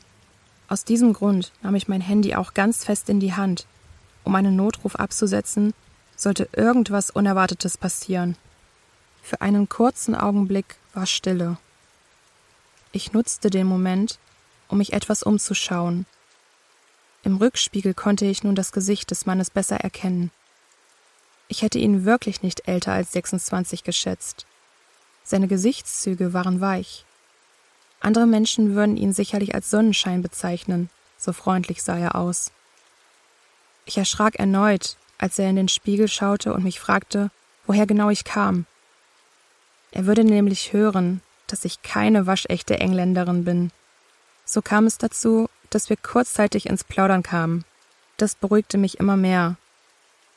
Aus 0.68 0.84
diesem 0.84 1.12
Grund 1.12 1.52
nahm 1.62 1.76
ich 1.76 1.88
mein 1.88 2.00
Handy 2.00 2.34
auch 2.34 2.54
ganz 2.54 2.84
fest 2.84 3.08
in 3.08 3.20
die 3.20 3.34
Hand, 3.34 3.66
um 4.24 4.34
einen 4.34 4.56
Notruf 4.56 4.96
abzusetzen, 4.96 5.74
sollte 6.16 6.48
irgendwas 6.52 7.10
Unerwartetes 7.10 7.78
passieren. 7.78 8.36
Für 9.22 9.40
einen 9.40 9.68
kurzen 9.68 10.14
Augenblick 10.14 10.76
war 10.94 11.06
Stille. 11.06 11.58
Ich 12.92 13.12
nutzte 13.12 13.50
den 13.50 13.66
Moment, 13.66 14.18
um 14.68 14.78
mich 14.78 14.92
etwas 14.92 15.22
umzuschauen. 15.22 16.06
Im 17.26 17.38
Rückspiegel 17.38 17.92
konnte 17.92 18.24
ich 18.24 18.44
nun 18.44 18.54
das 18.54 18.70
Gesicht 18.70 19.10
des 19.10 19.26
Mannes 19.26 19.50
besser 19.50 19.78
erkennen. 19.78 20.30
Ich 21.48 21.62
hätte 21.62 21.80
ihn 21.80 22.04
wirklich 22.04 22.40
nicht 22.40 22.68
älter 22.68 22.92
als 22.92 23.10
26 23.10 23.82
geschätzt. 23.82 24.46
Seine 25.24 25.48
Gesichtszüge 25.48 26.32
waren 26.34 26.60
weich. 26.60 27.04
Andere 27.98 28.28
Menschen 28.28 28.76
würden 28.76 28.96
ihn 28.96 29.12
sicherlich 29.12 29.56
als 29.56 29.72
Sonnenschein 29.72 30.22
bezeichnen, 30.22 30.88
so 31.18 31.32
freundlich 31.32 31.82
sah 31.82 31.98
er 31.98 32.14
aus. 32.14 32.52
Ich 33.86 33.98
erschrak 33.98 34.36
erneut, 34.36 34.96
als 35.18 35.36
er 35.40 35.50
in 35.50 35.56
den 35.56 35.68
Spiegel 35.68 36.06
schaute 36.06 36.54
und 36.54 36.62
mich 36.62 36.78
fragte, 36.78 37.32
woher 37.66 37.88
genau 37.88 38.08
ich 38.08 38.22
kam. 38.22 38.66
Er 39.90 40.06
würde 40.06 40.22
nämlich 40.22 40.72
hören, 40.72 41.22
dass 41.48 41.64
ich 41.64 41.82
keine 41.82 42.28
waschechte 42.28 42.78
Engländerin 42.78 43.44
bin. 43.44 43.72
So 44.44 44.62
kam 44.62 44.86
es 44.86 44.96
dazu, 44.96 45.48
dass 45.76 45.90
wir 45.90 45.98
kurzzeitig 45.98 46.64
ins 46.70 46.84
Plaudern 46.84 47.22
kamen. 47.22 47.66
Das 48.16 48.34
beruhigte 48.34 48.78
mich 48.78 48.98
immer 48.98 49.18
mehr. 49.18 49.56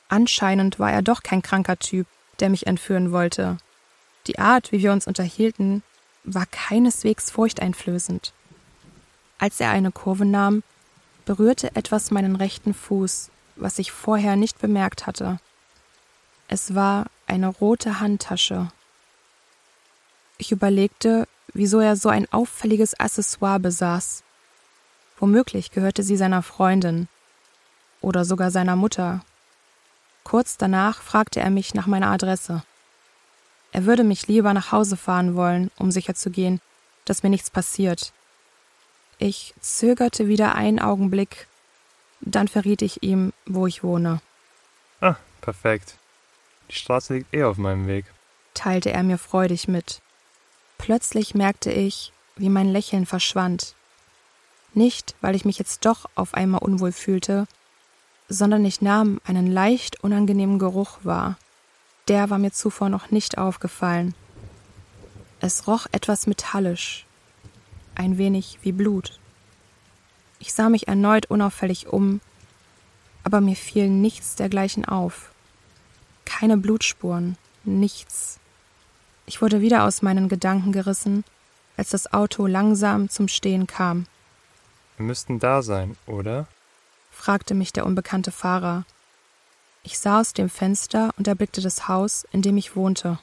Anscheinend 0.09 0.79
war 0.79 0.91
er 0.91 1.01
doch 1.01 1.23
kein 1.23 1.41
kranker 1.41 1.79
Typ, 1.79 2.07
der 2.41 2.49
mich 2.49 2.67
entführen 2.67 3.13
wollte. 3.13 3.55
Die 4.27 4.37
Art, 4.37 4.73
wie 4.73 4.83
wir 4.83 4.91
uns 4.91 5.07
unterhielten, 5.07 5.81
war 6.25 6.45
keineswegs 6.45 7.31
furchteinflößend. 7.31 8.33
Als 9.37 9.61
er 9.61 9.69
eine 9.69 9.93
Kurve 9.93 10.25
nahm, 10.25 10.61
berührte 11.23 11.73
etwas 11.73 12.11
meinen 12.11 12.35
rechten 12.35 12.73
Fuß, 12.73 13.31
was 13.55 13.79
ich 13.79 13.93
vorher 13.93 14.35
nicht 14.35 14.59
bemerkt 14.59 15.07
hatte. 15.07 15.39
Es 16.49 16.75
war 16.75 17.05
eine 17.27 17.47
rote 17.47 18.01
Handtasche. 18.01 18.73
Ich 20.37 20.51
überlegte, 20.51 21.29
wieso 21.53 21.79
er 21.79 21.95
so 21.95 22.09
ein 22.09 22.27
auffälliges 22.29 22.99
Accessoire 22.99 23.61
besaß. 23.61 24.25
Womöglich 25.19 25.71
gehörte 25.71 26.01
sie 26.01 26.17
seiner 26.17 26.41
Freundin 26.41 27.07
oder 28.01 28.25
sogar 28.25 28.51
seiner 28.51 28.75
Mutter. 28.75 29.23
Kurz 30.23 30.57
danach 30.57 31.01
fragte 31.01 31.39
er 31.41 31.49
mich 31.49 31.73
nach 31.73 31.87
meiner 31.87 32.09
Adresse. 32.09 32.63
Er 33.71 33.85
würde 33.85 34.03
mich 34.03 34.27
lieber 34.27 34.53
nach 34.53 34.71
Hause 34.71 34.97
fahren 34.97 35.35
wollen, 35.35 35.69
um 35.77 35.91
sicherzugehen, 35.91 36.61
dass 37.05 37.21
mir 37.21 37.29
nichts 37.29 37.49
passiert. 37.49 38.13
Ich 39.17 39.53
zögerte 39.59 40.27
wieder 40.27 40.55
einen 40.55 40.79
Augenblick, 40.79 41.47
dann 42.21 42.47
verriet 42.47 42.81
ich 42.81 43.03
ihm, 43.03 43.33
wo 43.45 43.67
ich 43.67 43.83
wohne. 43.83 44.21
Ah, 45.01 45.15
perfekt. 45.41 45.97
Die 46.69 46.75
Straße 46.75 47.15
liegt 47.15 47.33
eh 47.33 47.43
auf 47.43 47.57
meinem 47.57 47.87
Weg, 47.87 48.05
teilte 48.53 48.91
er 48.91 49.03
mir 49.03 49.17
freudig 49.17 49.67
mit. 49.67 50.01
Plötzlich 50.77 51.35
merkte 51.35 51.71
ich, 51.71 52.13
wie 52.35 52.49
mein 52.49 52.69
Lächeln 52.69 53.05
verschwand. 53.05 53.75
Nicht, 54.73 55.15
weil 55.21 55.35
ich 55.35 55.45
mich 55.45 55.57
jetzt 55.57 55.85
doch 55.85 56.05
auf 56.15 56.33
einmal 56.33 56.61
unwohl 56.61 56.91
fühlte, 56.91 57.47
sondern 58.27 58.63
ich 58.63 58.81
nahm 58.81 59.19
einen 59.25 59.47
leicht 59.47 60.03
unangenehmen 60.03 60.59
Geruch 60.59 60.99
wahr. 61.03 61.37
Der 62.07 62.29
war 62.29 62.37
mir 62.37 62.51
zuvor 62.51 62.89
noch 62.89 63.11
nicht 63.11 63.37
aufgefallen. 63.37 64.13
Es 65.39 65.67
roch 65.67 65.87
etwas 65.91 66.27
metallisch, 66.27 67.05
ein 67.95 68.17
wenig 68.17 68.59
wie 68.61 68.71
Blut. 68.71 69.19
Ich 70.39 70.53
sah 70.53 70.69
mich 70.69 70.87
erneut 70.87 71.25
unauffällig 71.27 71.87
um, 71.87 72.21
aber 73.23 73.41
mir 73.41 73.55
fiel 73.55 73.89
nichts 73.89 74.35
dergleichen 74.35 74.85
auf. 74.85 75.31
Keine 76.25 76.57
Blutspuren, 76.57 77.37
nichts. 77.63 78.39
Ich 79.25 79.41
wurde 79.41 79.61
wieder 79.61 79.83
aus 79.83 80.01
meinen 80.01 80.29
Gedanken 80.29 80.71
gerissen, 80.71 81.23
als 81.77 81.89
das 81.89 82.13
Auto 82.13 82.45
langsam 82.45 83.09
zum 83.09 83.27
Stehen 83.27 83.67
kam. 83.67 84.05
Wir 84.99 85.05
müssten 85.05 85.39
da 85.39 85.61
sein, 85.61 85.95
oder? 86.07 86.45
fragte 87.09 87.53
mich 87.53 87.71
der 87.71 87.85
unbekannte 87.85 88.33
Fahrer. 88.33 88.83
Ich 89.81 89.97
sah 89.97 90.19
aus 90.19 90.33
dem 90.33 90.49
Fenster 90.49 91.11
und 91.17 91.25
erblickte 91.25 91.61
das 91.61 91.87
Haus, 91.87 92.27
in 92.33 92.41
dem 92.41 92.57
ich 92.57 92.75
wohnte. 92.75 93.17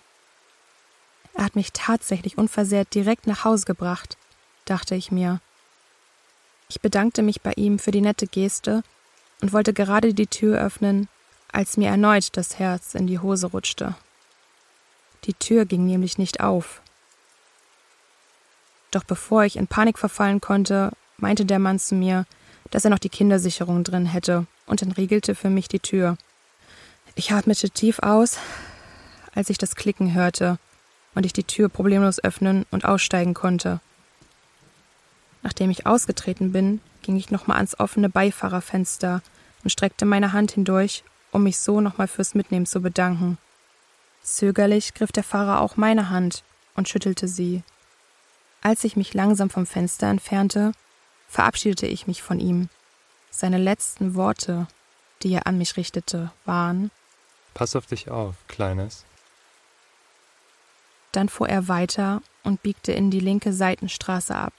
Er 1.34 1.44
hat 1.44 1.54
mich 1.54 1.74
tatsächlich 1.74 2.38
unversehrt 2.38 2.94
direkt 2.94 3.26
nach 3.26 3.44
Hause 3.44 3.66
gebracht, 3.66 4.16
dachte 4.64 4.94
ich 4.94 5.12
mir. 5.12 5.42
Ich 6.70 6.80
bedankte 6.80 7.20
mich 7.20 7.42
bei 7.42 7.52
ihm 7.56 7.78
für 7.78 7.90
die 7.90 8.00
nette 8.00 8.26
Geste 8.26 8.82
und 9.42 9.52
wollte 9.52 9.74
gerade 9.74 10.14
die 10.14 10.28
Tür 10.28 10.58
öffnen, 10.58 11.10
als 11.52 11.76
mir 11.76 11.90
erneut 11.90 12.38
das 12.38 12.58
Herz 12.58 12.94
in 12.94 13.06
die 13.06 13.18
Hose 13.18 13.48
rutschte. 13.48 13.94
Die 15.24 15.34
Tür 15.34 15.66
ging 15.66 15.84
nämlich 15.84 16.16
nicht 16.16 16.40
auf. 16.40 16.80
Doch 18.92 19.04
bevor 19.04 19.44
ich 19.44 19.56
in 19.56 19.66
Panik 19.66 19.98
verfallen 19.98 20.40
konnte, 20.40 20.92
meinte 21.18 21.44
der 21.44 21.58
Mann 21.58 21.78
zu 21.78 21.94
mir, 21.94 22.26
dass 22.70 22.84
er 22.84 22.90
noch 22.90 22.98
die 22.98 23.08
Kindersicherung 23.08 23.84
drin 23.84 24.06
hätte 24.06 24.46
und 24.66 24.82
entriegelte 24.82 25.34
für 25.34 25.50
mich 25.50 25.68
die 25.68 25.80
Tür. 25.80 26.16
Ich 27.14 27.32
atmete 27.32 27.70
tief 27.70 28.00
aus, 28.00 28.38
als 29.34 29.50
ich 29.50 29.58
das 29.58 29.76
Klicken 29.76 30.14
hörte 30.14 30.58
und 31.14 31.24
ich 31.24 31.32
die 31.32 31.44
Tür 31.44 31.68
problemlos 31.68 32.22
öffnen 32.22 32.66
und 32.70 32.84
aussteigen 32.84 33.34
konnte. 33.34 33.80
Nachdem 35.42 35.70
ich 35.70 35.86
ausgetreten 35.86 36.52
bin, 36.52 36.80
ging 37.02 37.16
ich 37.16 37.30
nochmal 37.30 37.56
ans 37.56 37.78
offene 37.78 38.08
Beifahrerfenster 38.08 39.22
und 39.62 39.70
streckte 39.70 40.04
meine 40.04 40.32
Hand 40.32 40.52
hindurch, 40.52 41.04
um 41.32 41.44
mich 41.44 41.58
so 41.58 41.80
nochmal 41.80 42.08
fürs 42.08 42.34
Mitnehmen 42.34 42.66
zu 42.66 42.80
bedanken. 42.80 43.38
Zögerlich 44.22 44.92
griff 44.94 45.12
der 45.12 45.22
Fahrer 45.22 45.60
auch 45.60 45.76
meine 45.76 46.10
Hand 46.10 46.42
und 46.74 46.88
schüttelte 46.88 47.28
sie. 47.28 47.62
Als 48.60 48.82
ich 48.82 48.96
mich 48.96 49.14
langsam 49.14 49.48
vom 49.48 49.66
Fenster 49.66 50.08
entfernte, 50.08 50.72
verabschiedete 51.28 51.86
ich 51.86 52.06
mich 52.06 52.22
von 52.22 52.40
ihm. 52.40 52.68
Seine 53.30 53.58
letzten 53.58 54.14
Worte, 54.14 54.66
die 55.22 55.32
er 55.32 55.46
an 55.46 55.58
mich 55.58 55.76
richtete, 55.76 56.32
waren 56.44 56.90
Pass 57.54 57.74
auf 57.74 57.86
dich 57.86 58.10
auf, 58.10 58.34
Kleines. 58.48 59.04
Dann 61.12 61.30
fuhr 61.30 61.48
er 61.48 61.68
weiter 61.68 62.20
und 62.42 62.62
biegte 62.62 62.92
in 62.92 63.10
die 63.10 63.20
linke 63.20 63.54
Seitenstraße 63.54 64.34
ab. 64.34 64.52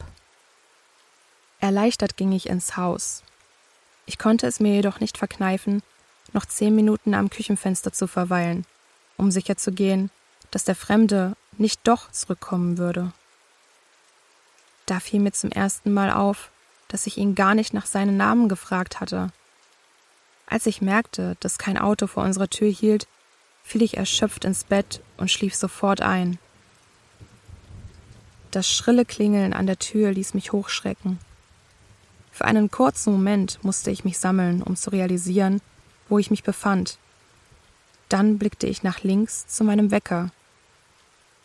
Erleichtert 1.60 2.18
ging 2.18 2.32
ich 2.32 2.50
ins 2.50 2.76
Haus. 2.76 3.24
Ich 4.08 4.18
konnte 4.18 4.48
es 4.48 4.60
mir 4.60 4.74
jedoch 4.74 5.00
nicht 5.00 5.18
verkneifen, 5.18 5.84
noch 6.34 6.46
zehn 6.46 6.76
Minuten 6.76 7.14
am 7.14 7.30
Küchenfenster 7.30 7.94
zu 7.94 8.08
verweilen, 8.08 8.66
um 9.18 9.30
sicherzugehen, 9.32 10.10
dass 10.50 10.64
der 10.64 10.76
Fremde 10.76 11.36
nicht 11.58 11.82
doch 11.84 12.12
zurückkommen 12.12 12.78
würde. 12.78 13.12
Da 14.86 15.00
fiel 15.00 15.20
mir 15.20 15.34
zum 15.34 15.52
ersten 15.52 15.94
Mal 15.94 16.12
auf, 16.12 16.50
dass 16.88 17.08
ich 17.08 17.18
ihn 17.18 17.36
gar 17.36 17.56
nicht 17.56 17.74
nach 17.74 17.86
seinem 17.86 18.18
Namen 18.18 18.50
gefragt 18.50 19.00
hatte. 19.00 19.32
Als 20.46 20.66
ich 20.66 20.82
merkte, 20.82 21.36
dass 21.40 21.58
kein 21.58 21.78
Auto 21.78 22.08
vor 22.08 22.24
unserer 22.24 22.50
Tür 22.50 22.70
hielt, 22.70 23.08
fiel 23.64 23.82
ich 23.82 23.98
erschöpft 23.98 24.46
ins 24.46 24.64
Bett 24.64 25.02
und 25.18 25.30
schlief 25.30 25.54
sofort 25.56 26.02
ein. 26.02 26.40
Das 28.52 28.72
schrille 28.72 29.04
Klingeln 29.04 29.54
an 29.54 29.68
der 29.68 29.78
Tür 29.78 30.12
ließ 30.12 30.34
mich 30.34 30.54
hochschrecken. 30.54 31.20
Für 32.32 32.46
einen 32.46 32.72
kurzen 32.72 33.12
Moment 33.12 33.64
musste 33.64 33.92
ich 33.92 34.06
mich 34.06 34.20
sammeln, 34.20 34.64
um 34.64 34.76
zu 34.76 34.90
realisieren, 34.92 35.60
wo 36.08 36.18
ich 36.18 36.32
mich 36.32 36.44
befand. 36.44 36.98
Dann 38.10 38.38
blickte 38.38 38.68
ich 38.68 38.84
nach 38.84 39.04
links 39.04 39.48
zu 39.48 39.64
meinem 39.64 39.92
Wecker. 39.92 40.32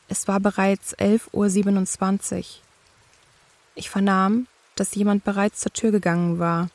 Es 0.08 0.28
war 0.28 0.38
bereits 0.38 0.96
11.27 0.98 2.38
Uhr. 2.38 2.44
Ich 3.74 3.90
vernahm, 3.90 4.46
dass 4.76 4.94
jemand 4.94 5.24
bereits 5.24 5.60
zur 5.60 5.72
Tür 5.72 5.90
gegangen 5.90 6.38
war, 6.38 6.70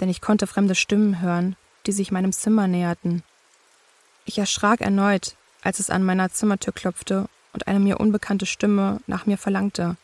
denn 0.00 0.08
ich 0.08 0.20
konnte 0.20 0.46
fremde 0.46 0.74
Stimmen 0.74 1.20
hören, 1.20 1.56
die 1.86 1.92
sich 1.92 2.12
meinem 2.12 2.32
Zimmer 2.32 2.66
näherten. 2.66 3.22
Ich 4.24 4.38
erschrak 4.38 4.80
erneut, 4.80 5.36
als 5.62 5.80
es 5.80 5.90
an 5.90 6.04
meiner 6.04 6.30
Zimmertür 6.30 6.72
klopfte 6.72 7.28
und 7.52 7.66
eine 7.66 7.80
mir 7.80 7.98
unbekannte 7.98 8.46
Stimme 8.46 9.00
nach 9.06 9.26
mir 9.26 9.38
verlangte. 9.38 9.96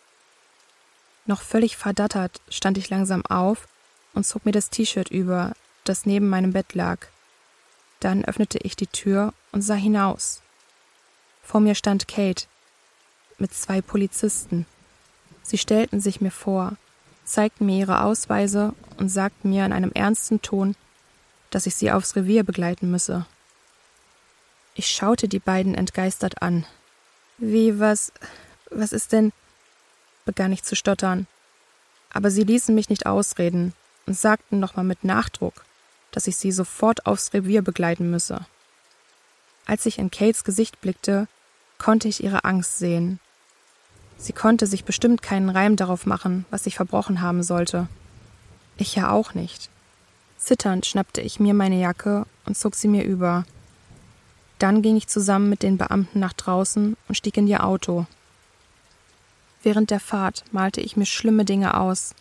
Noch 1.27 1.43
völlig 1.43 1.77
verdattert 1.77 2.41
stand 2.49 2.79
ich 2.79 2.91
langsam 2.91 3.25
auf 3.27 3.69
und 4.13 4.27
zog 4.27 4.45
mir 4.45 4.53
das 4.53 4.71
T-Shirt 4.71 5.11
über, 5.11 5.53
das 5.85 6.07
neben 6.07 6.29
meinem 6.29 6.53
Bett 6.53 6.75
lag. 6.75 7.07
Dann 8.01 8.25
öffnete 8.25 8.59
ich 8.59 8.77
die 8.77 8.87
Tür 8.87 9.33
und 9.53 9.63
sah 9.63 9.75
hinaus. 9.75 10.43
Vor 11.43 11.61
mir 11.61 11.75
stand 11.75 12.09
Kate 12.09 12.47
mit 13.39 13.55
zwei 13.55 13.81
Polizisten. 13.81 14.67
Sie 15.43 15.59
stellten 15.59 16.01
sich 16.01 16.21
mir 16.21 16.31
vor, 16.31 16.77
zeigten 17.25 17.67
mir 17.67 17.79
ihre 17.79 18.03
Ausweise 18.03 18.75
und 18.99 19.09
sagten 19.09 19.51
mir 19.51 19.65
in 19.65 19.73
einem 19.73 19.93
ernsten 19.93 20.43
Ton, 20.43 20.77
dass 21.51 21.67
ich 21.67 21.75
sie 21.75 21.91
aufs 21.91 22.17
Revier 22.17 22.45
begleiten 22.45 22.91
müsse. 22.91 23.27
Ich 24.75 24.89
schaute 24.89 25.29
die 25.29 25.39
beiden 25.39 25.75
entgeistert 25.75 26.43
an. 26.43 26.67
Wie, 27.39 27.79
was, 27.79 28.13
was 28.71 28.93
ist 28.93 29.13
denn? 29.13 29.33
begann 30.25 30.53
ich 30.53 30.63
zu 30.63 30.75
stottern. 30.75 31.27
Aber 32.11 32.31
sie 32.31 32.45
ließen 32.45 32.75
mich 32.75 32.89
nicht 32.89 33.07
ausreden 33.07 33.73
und 34.07 34.17
sagten 34.17 34.59
nochmal 34.59 34.85
mit 34.85 35.05
Nachdruck, 35.05 35.65
dass 36.11 36.27
ich 36.27 36.37
sie 36.37 36.53
sofort 36.53 37.07
aufs 37.07 37.33
Revier 37.35 37.63
begleiten 37.63 38.11
müsse. 38.11 38.47
Als 39.67 39.87
ich 39.87 39.99
in 39.99 40.11
Kates 40.11 40.45
Gesicht 40.45 40.81
blickte, 40.81 41.29
konnte 41.79 42.09
ich 42.09 42.23
ihre 42.23 42.45
Angst 42.45 42.79
sehen. 42.79 43.21
Sie 44.17 44.33
konnte 44.33 44.67
sich 44.67 44.85
bestimmt 44.85 45.23
keinen 45.23 45.51
Reim 45.51 45.77
darauf 45.77 46.07
machen, 46.07 46.47
was 46.51 46.67
ich 46.67 46.77
verbrochen 46.77 47.21
haben 47.21 47.43
sollte. 47.43 47.89
Ich 48.77 48.95
ja 48.95 49.11
auch 49.11 49.35
nicht. 49.35 49.71
Zitternd 50.39 50.87
schnappte 50.87 51.21
ich 51.21 51.41
mir 51.41 51.55
meine 51.55 51.81
Jacke 51.81 52.27
und 52.45 52.57
zog 52.57 52.75
sie 52.75 52.89
mir 52.89 53.05
über. 53.05 53.45
Dann 54.59 54.83
ging 54.83 54.97
ich 54.97 55.09
zusammen 55.09 55.49
mit 55.49 55.63
den 55.63 55.79
Beamten 55.79 56.21
nach 56.21 56.33
draußen 56.33 56.97
und 57.09 57.15
stieg 57.15 57.37
in 57.37 57.47
ihr 57.47 57.65
Auto. 57.65 58.07
Während 59.63 59.91
der 59.91 60.01
Fahrt 60.01 60.45
malte 60.53 60.81
ich 60.81 60.97
mir 60.97 61.07
schlimme 61.07 61.45
Dinge 61.45 61.79
aus. 61.79 62.15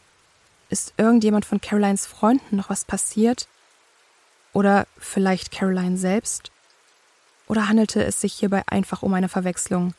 Ist 0.69 0.93
irgendjemand 0.97 1.45
von 1.45 1.59
Carolines 1.59 2.05
Freunden 2.05 2.55
noch 2.55 2.69
was 2.69 2.85
passiert? 2.85 3.47
Oder 4.53 4.87
vielleicht 4.97 5.51
Caroline 5.51 5.97
selbst? 5.97 6.51
Oder 7.47 7.67
handelte 7.67 8.03
es 8.03 8.21
sich 8.21 8.33
hierbei 8.33 8.63
einfach 8.67 9.03
um 9.03 9.13
eine 9.13 9.29
Verwechslung? 9.29 9.93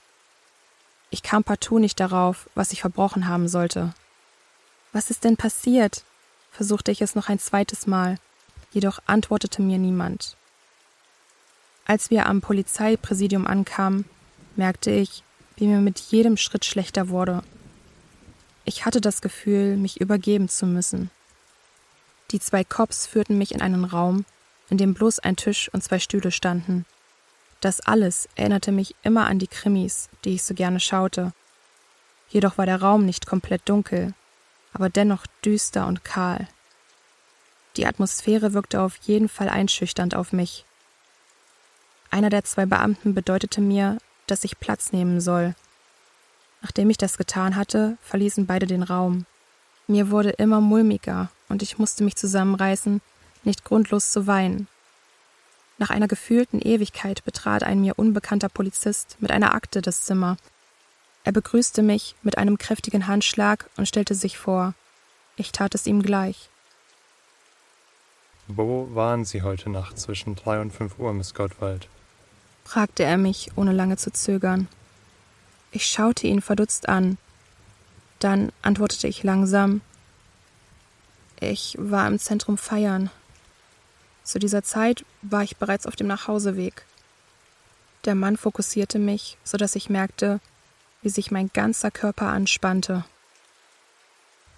Ich 1.14 1.22
kam 1.22 1.44
partout 1.44 1.78
nicht 1.78 2.00
darauf, 2.00 2.50
was 2.56 2.72
ich 2.72 2.80
verbrochen 2.80 3.28
haben 3.28 3.46
sollte. 3.46 3.94
Was 4.92 5.10
ist 5.10 5.22
denn 5.22 5.36
passiert? 5.36 6.02
versuchte 6.50 6.90
ich 6.90 7.02
es 7.02 7.14
noch 7.14 7.28
ein 7.28 7.38
zweites 7.38 7.86
Mal, 7.86 8.18
jedoch 8.72 8.98
antwortete 9.06 9.62
mir 9.62 9.78
niemand. 9.78 10.36
Als 11.84 12.10
wir 12.10 12.26
am 12.26 12.40
Polizeipräsidium 12.40 13.46
ankamen, 13.46 14.06
merkte 14.56 14.90
ich, 14.90 15.22
wie 15.54 15.68
mir 15.68 15.78
mit 15.78 16.00
jedem 16.00 16.36
Schritt 16.36 16.64
schlechter 16.64 17.08
wurde. 17.10 17.44
Ich 18.64 18.84
hatte 18.84 19.00
das 19.00 19.22
Gefühl, 19.22 19.76
mich 19.76 20.00
übergeben 20.00 20.48
zu 20.48 20.66
müssen. 20.66 21.10
Die 22.32 22.40
zwei 22.40 22.64
Cops 22.64 23.06
führten 23.06 23.38
mich 23.38 23.54
in 23.54 23.62
einen 23.62 23.84
Raum, 23.84 24.24
in 24.68 24.78
dem 24.78 24.94
bloß 24.94 25.20
ein 25.20 25.36
Tisch 25.36 25.70
und 25.72 25.84
zwei 25.84 26.00
Stühle 26.00 26.32
standen. 26.32 26.84
Das 27.64 27.80
alles 27.80 28.28
erinnerte 28.34 28.72
mich 28.72 28.94
immer 29.02 29.24
an 29.24 29.38
die 29.38 29.46
Krimis, 29.46 30.10
die 30.26 30.34
ich 30.34 30.42
so 30.42 30.52
gerne 30.52 30.80
schaute. 30.80 31.32
Jedoch 32.28 32.58
war 32.58 32.66
der 32.66 32.82
Raum 32.82 33.06
nicht 33.06 33.26
komplett 33.26 33.66
dunkel, 33.66 34.12
aber 34.74 34.90
dennoch 34.90 35.24
düster 35.42 35.86
und 35.86 36.04
kahl. 36.04 36.46
Die 37.78 37.86
Atmosphäre 37.86 38.52
wirkte 38.52 38.82
auf 38.82 38.96
jeden 38.96 39.30
Fall 39.30 39.48
einschüchternd 39.48 40.14
auf 40.14 40.34
mich. 40.34 40.66
Einer 42.10 42.28
der 42.28 42.44
zwei 42.44 42.66
Beamten 42.66 43.14
bedeutete 43.14 43.62
mir, 43.62 43.96
dass 44.26 44.44
ich 44.44 44.60
Platz 44.60 44.92
nehmen 44.92 45.22
soll. 45.22 45.54
Nachdem 46.60 46.90
ich 46.90 46.98
das 46.98 47.16
getan 47.16 47.56
hatte, 47.56 47.96
verließen 48.02 48.44
beide 48.44 48.66
den 48.66 48.82
Raum. 48.82 49.24
Mir 49.86 50.10
wurde 50.10 50.32
immer 50.32 50.60
mulmiger 50.60 51.30
und 51.48 51.62
ich 51.62 51.78
musste 51.78 52.04
mich 52.04 52.16
zusammenreißen, 52.16 53.00
nicht 53.42 53.64
grundlos 53.64 54.12
zu 54.12 54.26
weinen. 54.26 54.68
Nach 55.78 55.90
einer 55.90 56.08
gefühlten 56.08 56.60
Ewigkeit 56.60 57.24
betrat 57.24 57.62
ein 57.62 57.80
mir 57.80 57.98
unbekannter 57.98 58.48
Polizist 58.48 59.16
mit 59.20 59.30
einer 59.30 59.54
Akte 59.54 59.82
das 59.82 60.04
Zimmer 60.04 60.36
er 61.24 61.32
begrüßte 61.32 61.82
mich 61.82 62.14
mit 62.22 62.36
einem 62.36 62.58
kräftigen 62.58 63.06
Handschlag 63.06 63.68
und 63.78 63.88
stellte 63.88 64.14
sich 64.14 64.36
vor. 64.36 64.74
Ich 65.36 65.52
tat 65.52 65.74
es 65.74 65.86
ihm 65.86 66.02
gleich. 66.02 66.50
Wo 68.46 68.94
waren 68.94 69.24
Sie 69.24 69.40
heute 69.40 69.70
Nacht 69.70 69.98
zwischen 69.98 70.36
drei 70.36 70.60
und 70.60 70.70
fünf 70.70 70.98
Uhr, 70.98 71.14
Miss 71.14 71.32
Gottwald? 71.32 71.88
fragte 72.66 73.04
er 73.04 73.16
mich, 73.16 73.50
ohne 73.56 73.72
lange 73.72 73.96
zu 73.96 74.12
zögern. 74.12 74.68
Ich 75.72 75.86
schaute 75.86 76.26
ihn 76.26 76.42
verdutzt 76.42 76.88
an. 76.88 77.16
Dann 78.18 78.52
antwortete 78.62 79.08
ich 79.08 79.22
langsam. 79.22 79.80
Ich 81.40 81.76
war 81.78 82.06
im 82.06 82.18
Zentrum 82.18 82.58
feiern. 82.58 83.10
Zu 84.24 84.38
dieser 84.38 84.62
Zeit 84.62 85.04
war 85.22 85.42
ich 85.42 85.56
bereits 85.56 85.86
auf 85.86 85.96
dem 85.96 86.06
Nachhauseweg. 86.06 86.84
Der 88.04 88.14
Mann 88.14 88.36
fokussierte 88.36 88.98
mich, 88.98 89.38
so 89.44 89.56
dass 89.56 89.76
ich 89.76 89.88
merkte, 89.90 90.40
wie 91.02 91.10
sich 91.10 91.30
mein 91.30 91.50
ganzer 91.52 91.90
Körper 91.90 92.28
anspannte. 92.28 93.04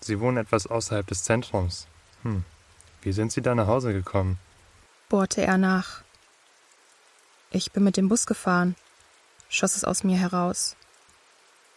Sie 0.01 0.21
wohnen 0.21 0.37
etwas 0.37 0.67
außerhalb 0.67 1.07
des 1.07 1.25
Zentrums. 1.25 1.87
Hm. 2.23 2.45
Wie 3.03 3.13
sind 3.13 3.33
Sie 3.33 3.43
da 3.43 3.55
nach 3.55 3.67
Hause 3.67 3.93
gekommen? 3.93 4.39
bohrte 5.09 5.43
er 5.43 5.59
nach. 5.59 6.03
Ich 7.51 7.73
bin 7.73 7.85
mit 7.85 7.97
dem 7.97 8.09
Bus 8.09 8.27
gefahren, 8.27 8.75
schoss 9.49 9.77
es 9.77 9.85
aus 9.85 10.03
mir 10.03 10.17
heraus. 10.17 10.77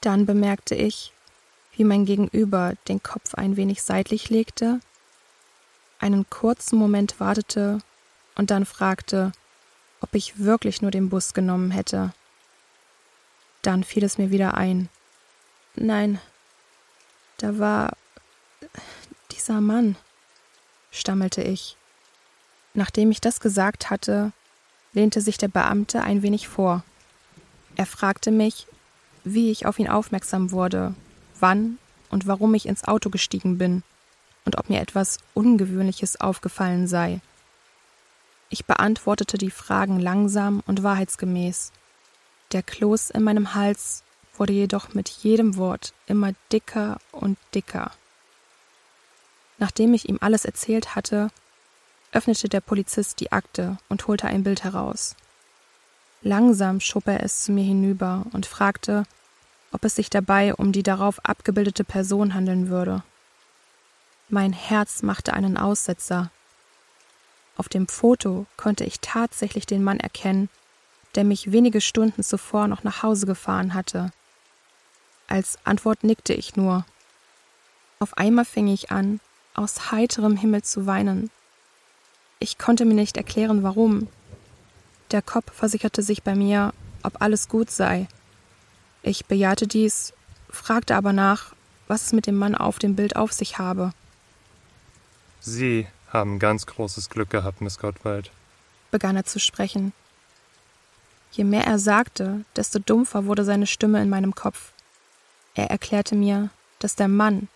Dann 0.02 0.25
bemerkte 0.25 0.75
ich, 0.75 1.13
wie 1.75 1.84
mein 1.84 2.06
Gegenüber 2.06 2.73
den 2.88 3.04
Kopf 3.04 3.36
ein 3.36 3.56
wenig 3.56 3.84
seitlich 3.84 4.30
legte, 4.30 4.80
einen 5.99 6.29
kurzen 6.29 6.77
Moment 6.77 7.19
wartete 7.19 7.79
und 8.35 8.51
dann 8.51 8.65
fragte, 8.65 9.31
ob 10.01 10.15
ich 10.15 10.39
wirklich 10.39 10.81
nur 10.81 10.91
den 10.91 11.09
Bus 11.09 11.33
genommen 11.33 11.71
hätte. 11.71 12.13
Dann 13.62 13.83
fiel 13.83 14.03
es 14.03 14.17
mir 14.17 14.31
wieder 14.31 14.55
ein. 14.55 14.89
Nein, 15.75 16.19
da 17.38 17.59
war 17.59 17.91
dieser 19.31 19.62
Mann, 19.62 19.97
stammelte 20.91 21.41
ich. 21.41 21.75
Nachdem 22.73 23.12
ich 23.12 23.19
das 23.19 23.41
gesagt 23.41 23.89
hatte, 23.89 24.31
lehnte 24.93 25.21
sich 25.21 25.38
der 25.38 25.49
Beamte 25.49 26.01
ein 26.01 26.21
wenig 26.21 26.47
vor. 26.47 26.83
Er 27.75 27.85
fragte 27.85 28.31
mich, 28.31 28.67
wie 29.23 29.51
ich 29.51 29.65
auf 29.65 29.79
ihn 29.79 29.89
aufmerksam 29.89 30.51
wurde, 30.51 30.95
wann 31.39 31.77
und 32.09 32.25
warum 32.25 32.53
ich 32.53 32.65
ins 32.65 32.85
Auto 32.85 33.09
gestiegen 33.09 33.57
bin 33.57 33.83
und 34.45 34.58
ob 34.58 34.69
mir 34.69 34.82
etwas 34.82 35.19
Ungewöhnliches 35.34 36.19
aufgefallen 36.19 36.88
sei. 36.88 37.21
Ich 38.49 38.65
beantwortete 38.65 39.38
die 39.38 39.52
Fragen 39.52 39.99
langsam 39.99 40.63
und 40.65 40.82
wahrheitsgemäß. 40.82 41.71
Der 42.52 42.63
Kloß 42.63 43.12
in 43.12 43.23
meinem 43.23 43.54
Hals 43.54 44.04
wurde 44.36 44.54
jedoch 44.54 44.93
mit 44.93 45.10
jedem 45.10 45.58
Wort 45.58 45.93
immer 46.08 46.32
dicker 46.52 46.97
und 47.12 47.38
dicker. 47.54 47.91
Nachdem 49.60 49.93
ich 49.93 50.10
ihm 50.10 50.17
alles 50.21 50.45
erzählt 50.45 50.95
hatte, 50.95 51.30
öffnete 52.12 52.49
der 52.49 52.62
Polizist 52.62 53.19
die 53.19 53.32
Akte 53.32 53.78
und 53.88 54.08
holte 54.08 54.28
ein 54.28 54.43
Bild 54.43 54.63
heraus. 54.63 55.15
Langsam 56.21 56.80
schob 56.80 57.08
er 57.08 57.23
es 57.23 57.43
zu 57.43 57.52
mir 57.52 57.63
hinüber 57.63 58.25
und 58.34 58.45
fragte, 58.45 59.04
ob 59.71 59.86
es 59.86 59.95
sich 59.95 60.10
dabei 60.10 60.56
um 60.56 60.71
die 60.71 60.84
darauf 60.84 61.23
abgebildete 61.23 61.84
Person 61.84 62.34
handeln 62.34 62.69
würde. 62.69 63.04
Mein 64.32 64.54
Herz 64.54 65.02
machte 65.02 65.34
einen 65.34 65.58
Aussetzer. 65.58 66.30
Auf 67.58 67.68
dem 67.68 67.88
Foto 67.88 68.46
konnte 68.58 68.84
ich 68.84 69.00
tatsächlich 69.00 69.65
den 69.65 69.84
Mann 69.84 70.00
erkennen, 70.00 70.50
der 71.15 71.24
mich 71.24 71.52
wenige 71.52 71.82
Stunden 71.82 72.22
zuvor 72.22 72.68
noch 72.68 72.84
nach 72.84 73.02
Hause 73.02 73.26
gefahren 73.26 73.74
hatte. 73.74 74.12
Als 75.28 75.58
Antwort 75.63 76.04
nickte 76.04 76.36
ich 76.36 76.56
nur. 76.56 76.86
Auf 77.98 78.20
einmal 78.20 78.46
fing 78.46 78.68
ich 78.68 78.92
an, 78.92 79.20
aus 79.56 79.92
heiterem 79.92 80.38
Himmel 80.38 80.62
zu 80.62 80.86
weinen. 80.86 81.32
Ich 82.38 82.60
konnte 82.60 82.86
mir 82.86 82.94
nicht 82.94 83.18
erklären, 83.18 83.63
warum. 83.63 84.10
Der 85.10 85.24
Kopf 85.24 85.52
versicherte 85.52 86.04
sich 86.04 86.22
bei 86.22 86.36
mir, 86.36 86.72
ob 87.02 87.20
alles 87.20 87.50
gut 87.50 87.72
sei. 87.72 88.08
Ich 89.02 89.26
bejahte 89.26 89.65
dies, 89.65 90.13
fragte 90.52 90.96
aber 90.96 91.13
nach, 91.13 91.56
was 91.88 92.04
es 92.04 92.13
mit 92.13 92.28
dem 92.28 92.38
Mann 92.38 92.54
auf 92.54 92.78
dem 92.78 92.96
Bild 92.96 93.15
auf 93.15 93.34
sich 93.34 93.58
habe. 93.58 93.92
Sie 95.39 95.88
haben 96.12 96.39
ganz 96.39 96.65
großes 96.65 97.10
Glück 97.10 97.30
gehabt, 97.30 97.62
Miss 97.62 97.80
Gottwald, 97.80 98.32
begann 98.91 99.15
er 99.15 99.25
zu 99.25 99.39
sprechen. 99.39 99.93
Je 101.32 101.43
mehr 101.43 101.65
er 101.65 101.80
sagte, 101.80 102.43
desto 102.56 102.80
dumpfer 102.80 103.25
wurde 103.25 103.45
seine 103.45 103.67
Stimme 103.67 104.02
in 104.02 104.10
meinem 104.10 104.34
Kopf. 104.34 104.73
Er 105.54 105.69
erklärte 105.69 106.15
mir, 106.15 106.49
dass 106.80 106.95
der 106.95 107.08
Mann 107.08 107.47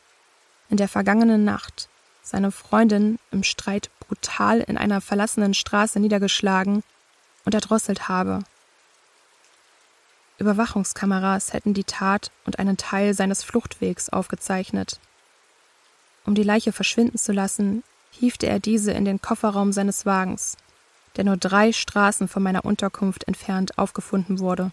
in 0.70 0.78
der 0.78 0.88
vergangenen 0.88 1.44
Nacht 1.44 1.90
seine 2.22 2.52
Freundin 2.52 3.20
im 3.32 3.44
Streit 3.44 3.90
brutal 4.00 4.62
in 4.62 4.78
einer 4.78 5.02
verlassenen 5.02 5.54
Straße 5.54 6.00
niedergeschlagen 6.00 6.84
und 7.46 7.54
erdrosselt 7.54 8.08
habe. 8.08 8.44
Überwachungskameras 10.38 11.54
hätten 11.54 11.74
die 11.74 11.84
Tat 11.84 12.32
und 12.46 12.60
einen 12.60 12.78
Teil 12.78 13.14
seines 13.14 13.44
Fluchtwegs 13.44 14.10
aufgezeichnet. 14.10 15.00
Um 16.26 16.36
die 16.36 16.44
Leiche 16.44 16.72
verschwinden 16.72 17.18
zu 17.18 17.32
lassen, 17.32 17.84
hiefte 18.12 18.48
er 18.48 18.60
diese 18.60 18.92
in 18.92 19.06
den 19.06 19.22
Kofferraum 19.22 19.74
seines 19.74 20.06
Wagens 20.06 20.58
der 21.16 21.24
nur 21.24 21.38
drei 21.38 21.72
Straßen 21.72 22.28
von 22.28 22.44
meiner 22.44 22.66
Unterkunft 22.66 23.28
entfernt 23.28 23.78
aufgefunden 23.78 24.40
wurde. 24.40 24.72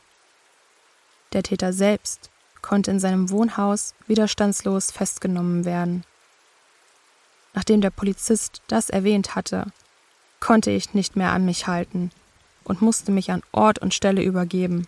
Der 1.32 1.42
Täter 1.42 1.72
selbst 1.72 2.30
konnte 2.62 2.90
in 2.90 3.00
seinem 3.00 3.30
Wohnhaus 3.30 3.94
widerstandslos 4.06 4.90
festgenommen 4.90 5.64
werden. 5.64 6.04
Nachdem 7.54 7.80
der 7.80 7.90
Polizist 7.90 8.62
das 8.68 8.90
erwähnt 8.90 9.34
hatte, 9.34 9.66
konnte 10.40 10.70
ich 10.70 10.94
nicht 10.94 11.16
mehr 11.16 11.32
an 11.32 11.44
mich 11.44 11.66
halten 11.66 12.10
und 12.64 12.82
musste 12.82 13.12
mich 13.12 13.30
an 13.30 13.42
Ort 13.52 13.78
und 13.78 13.94
Stelle 13.94 14.22
übergeben. 14.22 14.86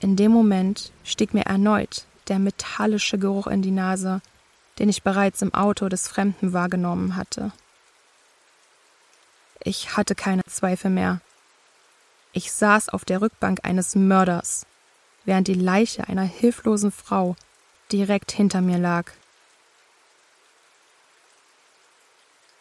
In 0.00 0.16
dem 0.16 0.32
Moment 0.32 0.92
stieg 1.04 1.34
mir 1.34 1.44
erneut 1.46 2.06
der 2.28 2.38
metallische 2.38 3.18
Geruch 3.18 3.46
in 3.48 3.62
die 3.62 3.72
Nase, 3.72 4.20
den 4.82 4.88
ich 4.88 5.04
bereits 5.04 5.40
im 5.42 5.54
Auto 5.54 5.88
des 5.88 6.08
Fremden 6.08 6.52
wahrgenommen 6.52 7.14
hatte. 7.14 7.52
Ich 9.62 9.96
hatte 9.96 10.16
keine 10.16 10.42
Zweifel 10.46 10.90
mehr. 10.90 11.20
Ich 12.32 12.50
saß 12.50 12.88
auf 12.88 13.04
der 13.04 13.20
Rückbank 13.20 13.60
eines 13.62 13.94
Mörders, 13.94 14.66
während 15.24 15.46
die 15.46 15.54
Leiche 15.54 16.08
einer 16.08 16.24
hilflosen 16.24 16.90
Frau 16.90 17.36
direkt 17.92 18.32
hinter 18.32 18.60
mir 18.60 18.78
lag. 18.78 19.12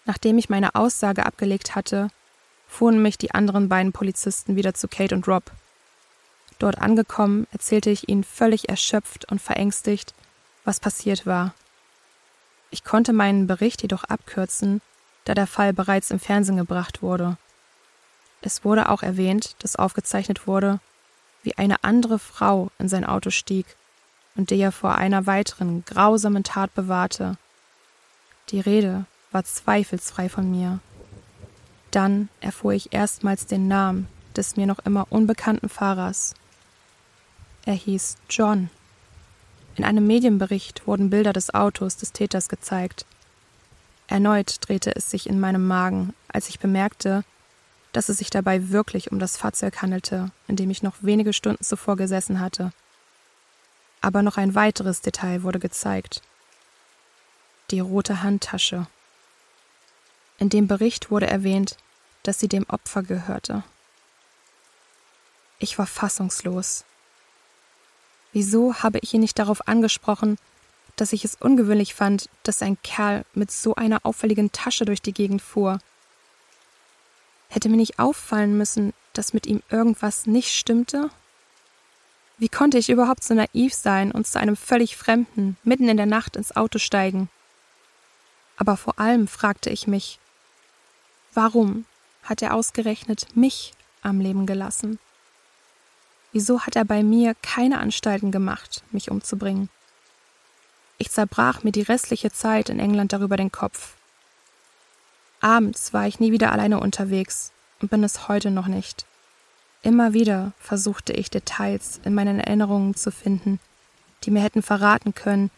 Nachdem 0.05 0.37
ich 0.37 0.47
meine 0.47 0.75
Aussage 0.75 1.25
abgelegt 1.25 1.73
hatte, 1.73 2.09
fuhren 2.67 3.01
mich 3.01 3.17
die 3.17 3.31
anderen 3.31 3.67
beiden 3.67 3.93
Polizisten 3.93 4.55
wieder 4.55 4.75
zu 4.75 4.87
Kate 4.87 5.15
und 5.15 5.27
Rob. 5.27 5.51
Dort 6.59 6.77
angekommen, 6.77 7.47
erzählte 7.51 7.89
ich 7.89 8.09
ihnen 8.09 8.23
völlig 8.23 8.69
erschöpft 8.69 9.25
und 9.31 9.41
verängstigt, 9.41 10.13
was 10.65 10.79
passiert 10.79 11.25
war. 11.25 11.55
Ich 12.71 12.83
konnte 12.83 13.13
meinen 13.13 13.47
Bericht 13.47 13.81
jedoch 13.81 14.05
abkürzen, 14.05 14.81
da 15.25 15.35
der 15.35 15.47
Fall 15.47 15.73
bereits 15.73 16.09
im 16.09 16.19
Fernsehen 16.19 16.57
gebracht 16.57 17.01
wurde. 17.01 17.37
Es 18.41 18.65
wurde 18.65 18.89
auch 18.89 19.03
erwähnt, 19.03 19.55
dass 19.59 19.75
aufgezeichnet 19.75 20.47
wurde, 20.47 20.79
wie 21.43 21.57
eine 21.57 21.83
andere 21.83 22.17
Frau 22.17 22.71
in 22.79 22.89
sein 22.89 23.05
Auto 23.05 23.29
stieg 23.29 23.65
und 24.35 24.49
die 24.49 24.59
er 24.59 24.71
vor 24.71 24.95
einer 24.95 25.27
weiteren 25.27 25.85
grausamen 25.85 26.43
Tat 26.43 26.73
bewahrte. 26.73 27.37
Die 28.49 28.59
Rede 28.59 29.05
war 29.31 29.43
zweifelsfrei 29.43 30.29
von 30.29 30.49
mir. 30.49 30.79
Dann 31.91 32.29
erfuhr 32.39 32.71
ich 32.71 32.93
erstmals 32.93 33.45
den 33.45 33.67
Namen 33.67 34.07
des 34.35 34.55
mir 34.55 34.65
noch 34.65 34.79
immer 34.79 35.07
unbekannten 35.09 35.69
Fahrers. 35.69 36.35
Er 37.65 37.73
hieß 37.73 38.17
John. 38.29 38.69
In 39.75 39.83
einem 39.83 40.05
Medienbericht 40.05 40.85
wurden 40.85 41.09
Bilder 41.09 41.33
des 41.33 41.53
Autos 41.53 41.97
des 41.97 42.11
Täters 42.11 42.49
gezeigt. 42.49 43.05
Erneut 44.07 44.57
drehte 44.59 44.95
es 44.95 45.09
sich 45.09 45.27
in 45.27 45.39
meinem 45.39 45.65
Magen, 45.67 46.13
als 46.27 46.49
ich 46.49 46.59
bemerkte, 46.59 47.23
dass 47.93 48.09
es 48.09 48.17
sich 48.17 48.29
dabei 48.29 48.69
wirklich 48.69 49.11
um 49.11 49.19
das 49.19 49.37
Fahrzeug 49.37 49.81
handelte, 49.81 50.31
in 50.47 50.55
dem 50.55 50.69
ich 50.69 50.83
noch 50.83 50.95
wenige 51.01 51.33
Stunden 51.33 51.63
zuvor 51.63 51.95
gesessen 51.95 52.39
hatte. 52.39 52.71
Aber 54.01 54.21
noch 54.21 54.37
ein 54.37 54.55
weiteres 54.55 55.01
Detail 55.01 55.43
wurde 55.43 55.59
gezeigt. 55.59 56.21
Die 57.69 57.79
rote 57.79 58.23
Handtasche. 58.23 58.87
In 60.39 60.49
dem 60.49 60.67
Bericht 60.67 61.11
wurde 61.11 61.27
erwähnt, 61.27 61.77
dass 62.23 62.39
sie 62.39 62.47
dem 62.47 62.65
Opfer 62.67 63.03
gehörte. 63.03 63.63
Ich 65.59 65.77
war 65.77 65.85
fassungslos. 65.85 66.83
Wieso 68.33 68.75
habe 68.75 68.99
ich 69.01 69.13
ihn 69.13 69.21
nicht 69.21 69.37
darauf 69.39 69.67
angesprochen, 69.67 70.37
dass 70.95 71.13
ich 71.13 71.25
es 71.25 71.35
ungewöhnlich 71.35 71.93
fand, 71.93 72.29
dass 72.43 72.61
ein 72.61 72.77
Kerl 72.81 73.25
mit 73.33 73.51
so 73.51 73.75
einer 73.75 74.05
auffälligen 74.05 74.51
Tasche 74.51 74.85
durch 74.85 75.01
die 75.01 75.13
Gegend 75.13 75.41
fuhr? 75.41 75.79
Hätte 77.49 77.67
mir 77.69 77.77
nicht 77.77 77.99
auffallen 77.99 78.57
müssen, 78.57 78.93
dass 79.13 79.33
mit 79.33 79.45
ihm 79.45 79.61
irgendwas 79.69 80.25
nicht 80.25 80.53
stimmte? 80.53 81.09
Wie 82.37 82.49
konnte 82.49 82.77
ich 82.77 82.89
überhaupt 82.89 83.23
so 83.23 83.33
naiv 83.33 83.73
sein 83.73 84.11
und 84.11 84.25
zu 84.25 84.39
einem 84.39 84.55
völlig 84.55 84.95
Fremden 84.95 85.57
mitten 85.63 85.89
in 85.89 85.97
der 85.97 86.05
Nacht 86.05 86.37
ins 86.37 86.55
Auto 86.55 86.79
steigen? 86.79 87.29
Aber 88.55 88.77
vor 88.77 88.99
allem 88.99 89.27
fragte 89.27 89.69
ich 89.69 89.87
mich, 89.87 90.19
warum 91.33 91.85
hat 92.23 92.41
er 92.41 92.53
ausgerechnet 92.53 93.35
mich 93.35 93.73
am 94.01 94.21
Leben 94.21 94.45
gelassen? 94.45 94.99
Wieso 96.31 96.61
hat 96.61 96.75
er 96.75 96.85
bei 96.85 97.03
mir 97.03 97.35
keine 97.41 97.79
Anstalten 97.79 98.31
gemacht, 98.31 98.83
mich 98.91 99.11
umzubringen? 99.11 99.69
Ich 100.97 101.11
zerbrach 101.11 101.63
mir 101.63 101.71
die 101.71 101.81
restliche 101.81 102.31
Zeit 102.31 102.69
in 102.69 102.79
England 102.79 103.11
darüber 103.11 103.35
den 103.35 103.51
Kopf. 103.51 103.95
Abends 105.41 105.93
war 105.93 106.07
ich 106.07 106.19
nie 106.19 106.31
wieder 106.31 106.51
alleine 106.51 106.79
unterwegs 106.79 107.51
und 107.81 107.89
bin 107.89 108.03
es 108.03 108.27
heute 108.27 108.51
noch 108.51 108.67
nicht. 108.67 109.05
Immer 109.81 110.13
wieder 110.13 110.53
versuchte 110.59 111.11
ich 111.13 111.31
Details 111.31 111.99
in 112.05 112.13
meinen 112.13 112.39
Erinnerungen 112.39 112.95
zu 112.95 113.11
finden, 113.11 113.59
die 114.23 114.31
mir 114.31 114.43
hätten 114.43 114.61
verraten 114.61 115.15
können, 115.15 115.49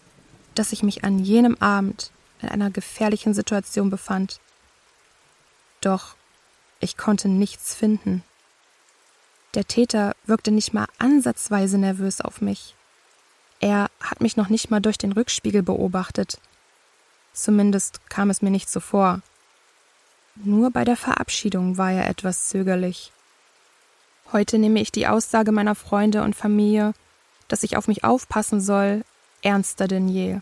dass 0.56 0.72
ich 0.72 0.82
mich 0.82 1.04
an 1.04 1.20
jenem 1.20 1.58
Abend 1.60 2.12
in 2.42 2.48
einer 2.48 2.70
gefährlichen 2.70 3.34
Situation 3.34 3.90
befand. 3.90 4.40
Doch 5.82 6.16
ich 6.80 6.96
konnte 6.96 7.28
nichts 7.28 7.76
finden. 7.76 8.24
Der 9.54 9.68
Täter 9.68 10.16
wirkte 10.26 10.52
nicht 10.52 10.74
mal 10.74 10.88
ansatzweise 10.98 11.78
nervös 11.78 12.22
auf 12.22 12.42
mich. 12.42 12.76
Er 13.60 13.90
hat 14.02 14.20
mich 14.20 14.36
noch 14.36 14.50
nicht 14.50 14.72
mal 14.72 14.82
durch 14.82 14.98
den 14.98 15.12
Rückspiegel 15.12 15.62
beobachtet. 15.62 16.40
Zumindest 17.34 18.02
kam 18.10 18.30
es 18.30 18.42
mir 18.42 18.50
nicht 18.50 18.70
so 18.70 18.80
vor. 18.80 19.22
Nur 20.36 20.72
bei 20.72 20.84
der 20.84 20.98
Verabschiedung 20.98 21.78
war 21.78 21.92
er 21.92 22.10
etwas 22.10 22.50
zögerlich. 22.50 23.12
Heute 24.32 24.58
nehme 24.58 24.82
ich 24.82 24.92
die 24.92 25.08
Aussage 25.08 25.52
meiner 25.52 25.76
Freunde 25.76 26.24
und 26.24 26.36
Familie, 26.36 26.94
dass 27.48 27.62
ich 27.62 27.78
auf 27.78 27.88
mich 27.88 28.04
aufpassen 28.04 28.60
soll, 28.60 29.04
ernster 29.44 29.88
denn 29.88 30.08
je. 30.08 30.40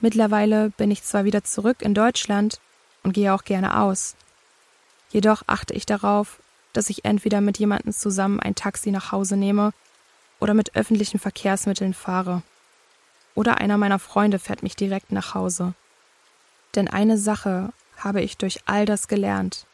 Mittlerweile 0.00 0.70
bin 0.70 0.90
ich 0.90 1.02
zwar 1.02 1.24
wieder 1.24 1.44
zurück 1.44 1.80
in 1.80 1.94
Deutschland 1.94 2.60
und 3.02 3.14
gehe 3.14 3.32
auch 3.32 3.44
gerne 3.44 3.80
aus. 3.80 4.14
Jedoch 5.10 5.42
achte 5.46 5.72
ich 5.72 5.86
darauf, 5.86 6.40
dass 6.74 6.90
ich 6.90 7.06
entweder 7.06 7.40
mit 7.40 7.58
jemandem 7.58 7.94
zusammen 7.94 8.40
ein 8.40 8.54
Taxi 8.54 8.90
nach 8.90 9.12
Hause 9.12 9.38
nehme 9.38 9.72
oder 10.40 10.52
mit 10.52 10.76
öffentlichen 10.76 11.18
Verkehrsmitteln 11.18 11.94
fahre. 11.94 12.42
Oder 13.34 13.58
einer 13.58 13.78
meiner 13.78 13.98
Freunde 13.98 14.38
fährt 14.38 14.62
mich 14.62 14.76
direkt 14.76 15.10
nach 15.10 15.34
Hause. 15.34 15.72
Denn 16.74 16.88
eine 16.88 17.16
Sache 17.16 17.72
habe 17.96 18.20
ich 18.20 18.36
durch 18.36 18.60
all 18.66 18.84
das 18.84 19.08
gelernt. 19.08 19.66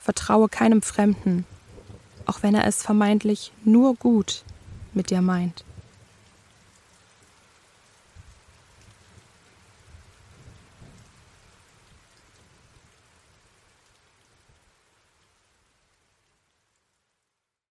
Vertraue 0.00 0.48
keinem 0.48 0.82
Fremden, 0.82 1.46
auch 2.26 2.42
wenn 2.42 2.54
er 2.54 2.66
es 2.66 2.82
vermeintlich 2.82 3.52
nur 3.64 3.94
gut 3.94 4.44
mit 4.92 5.10
dir 5.10 5.22
meint. 5.22 5.64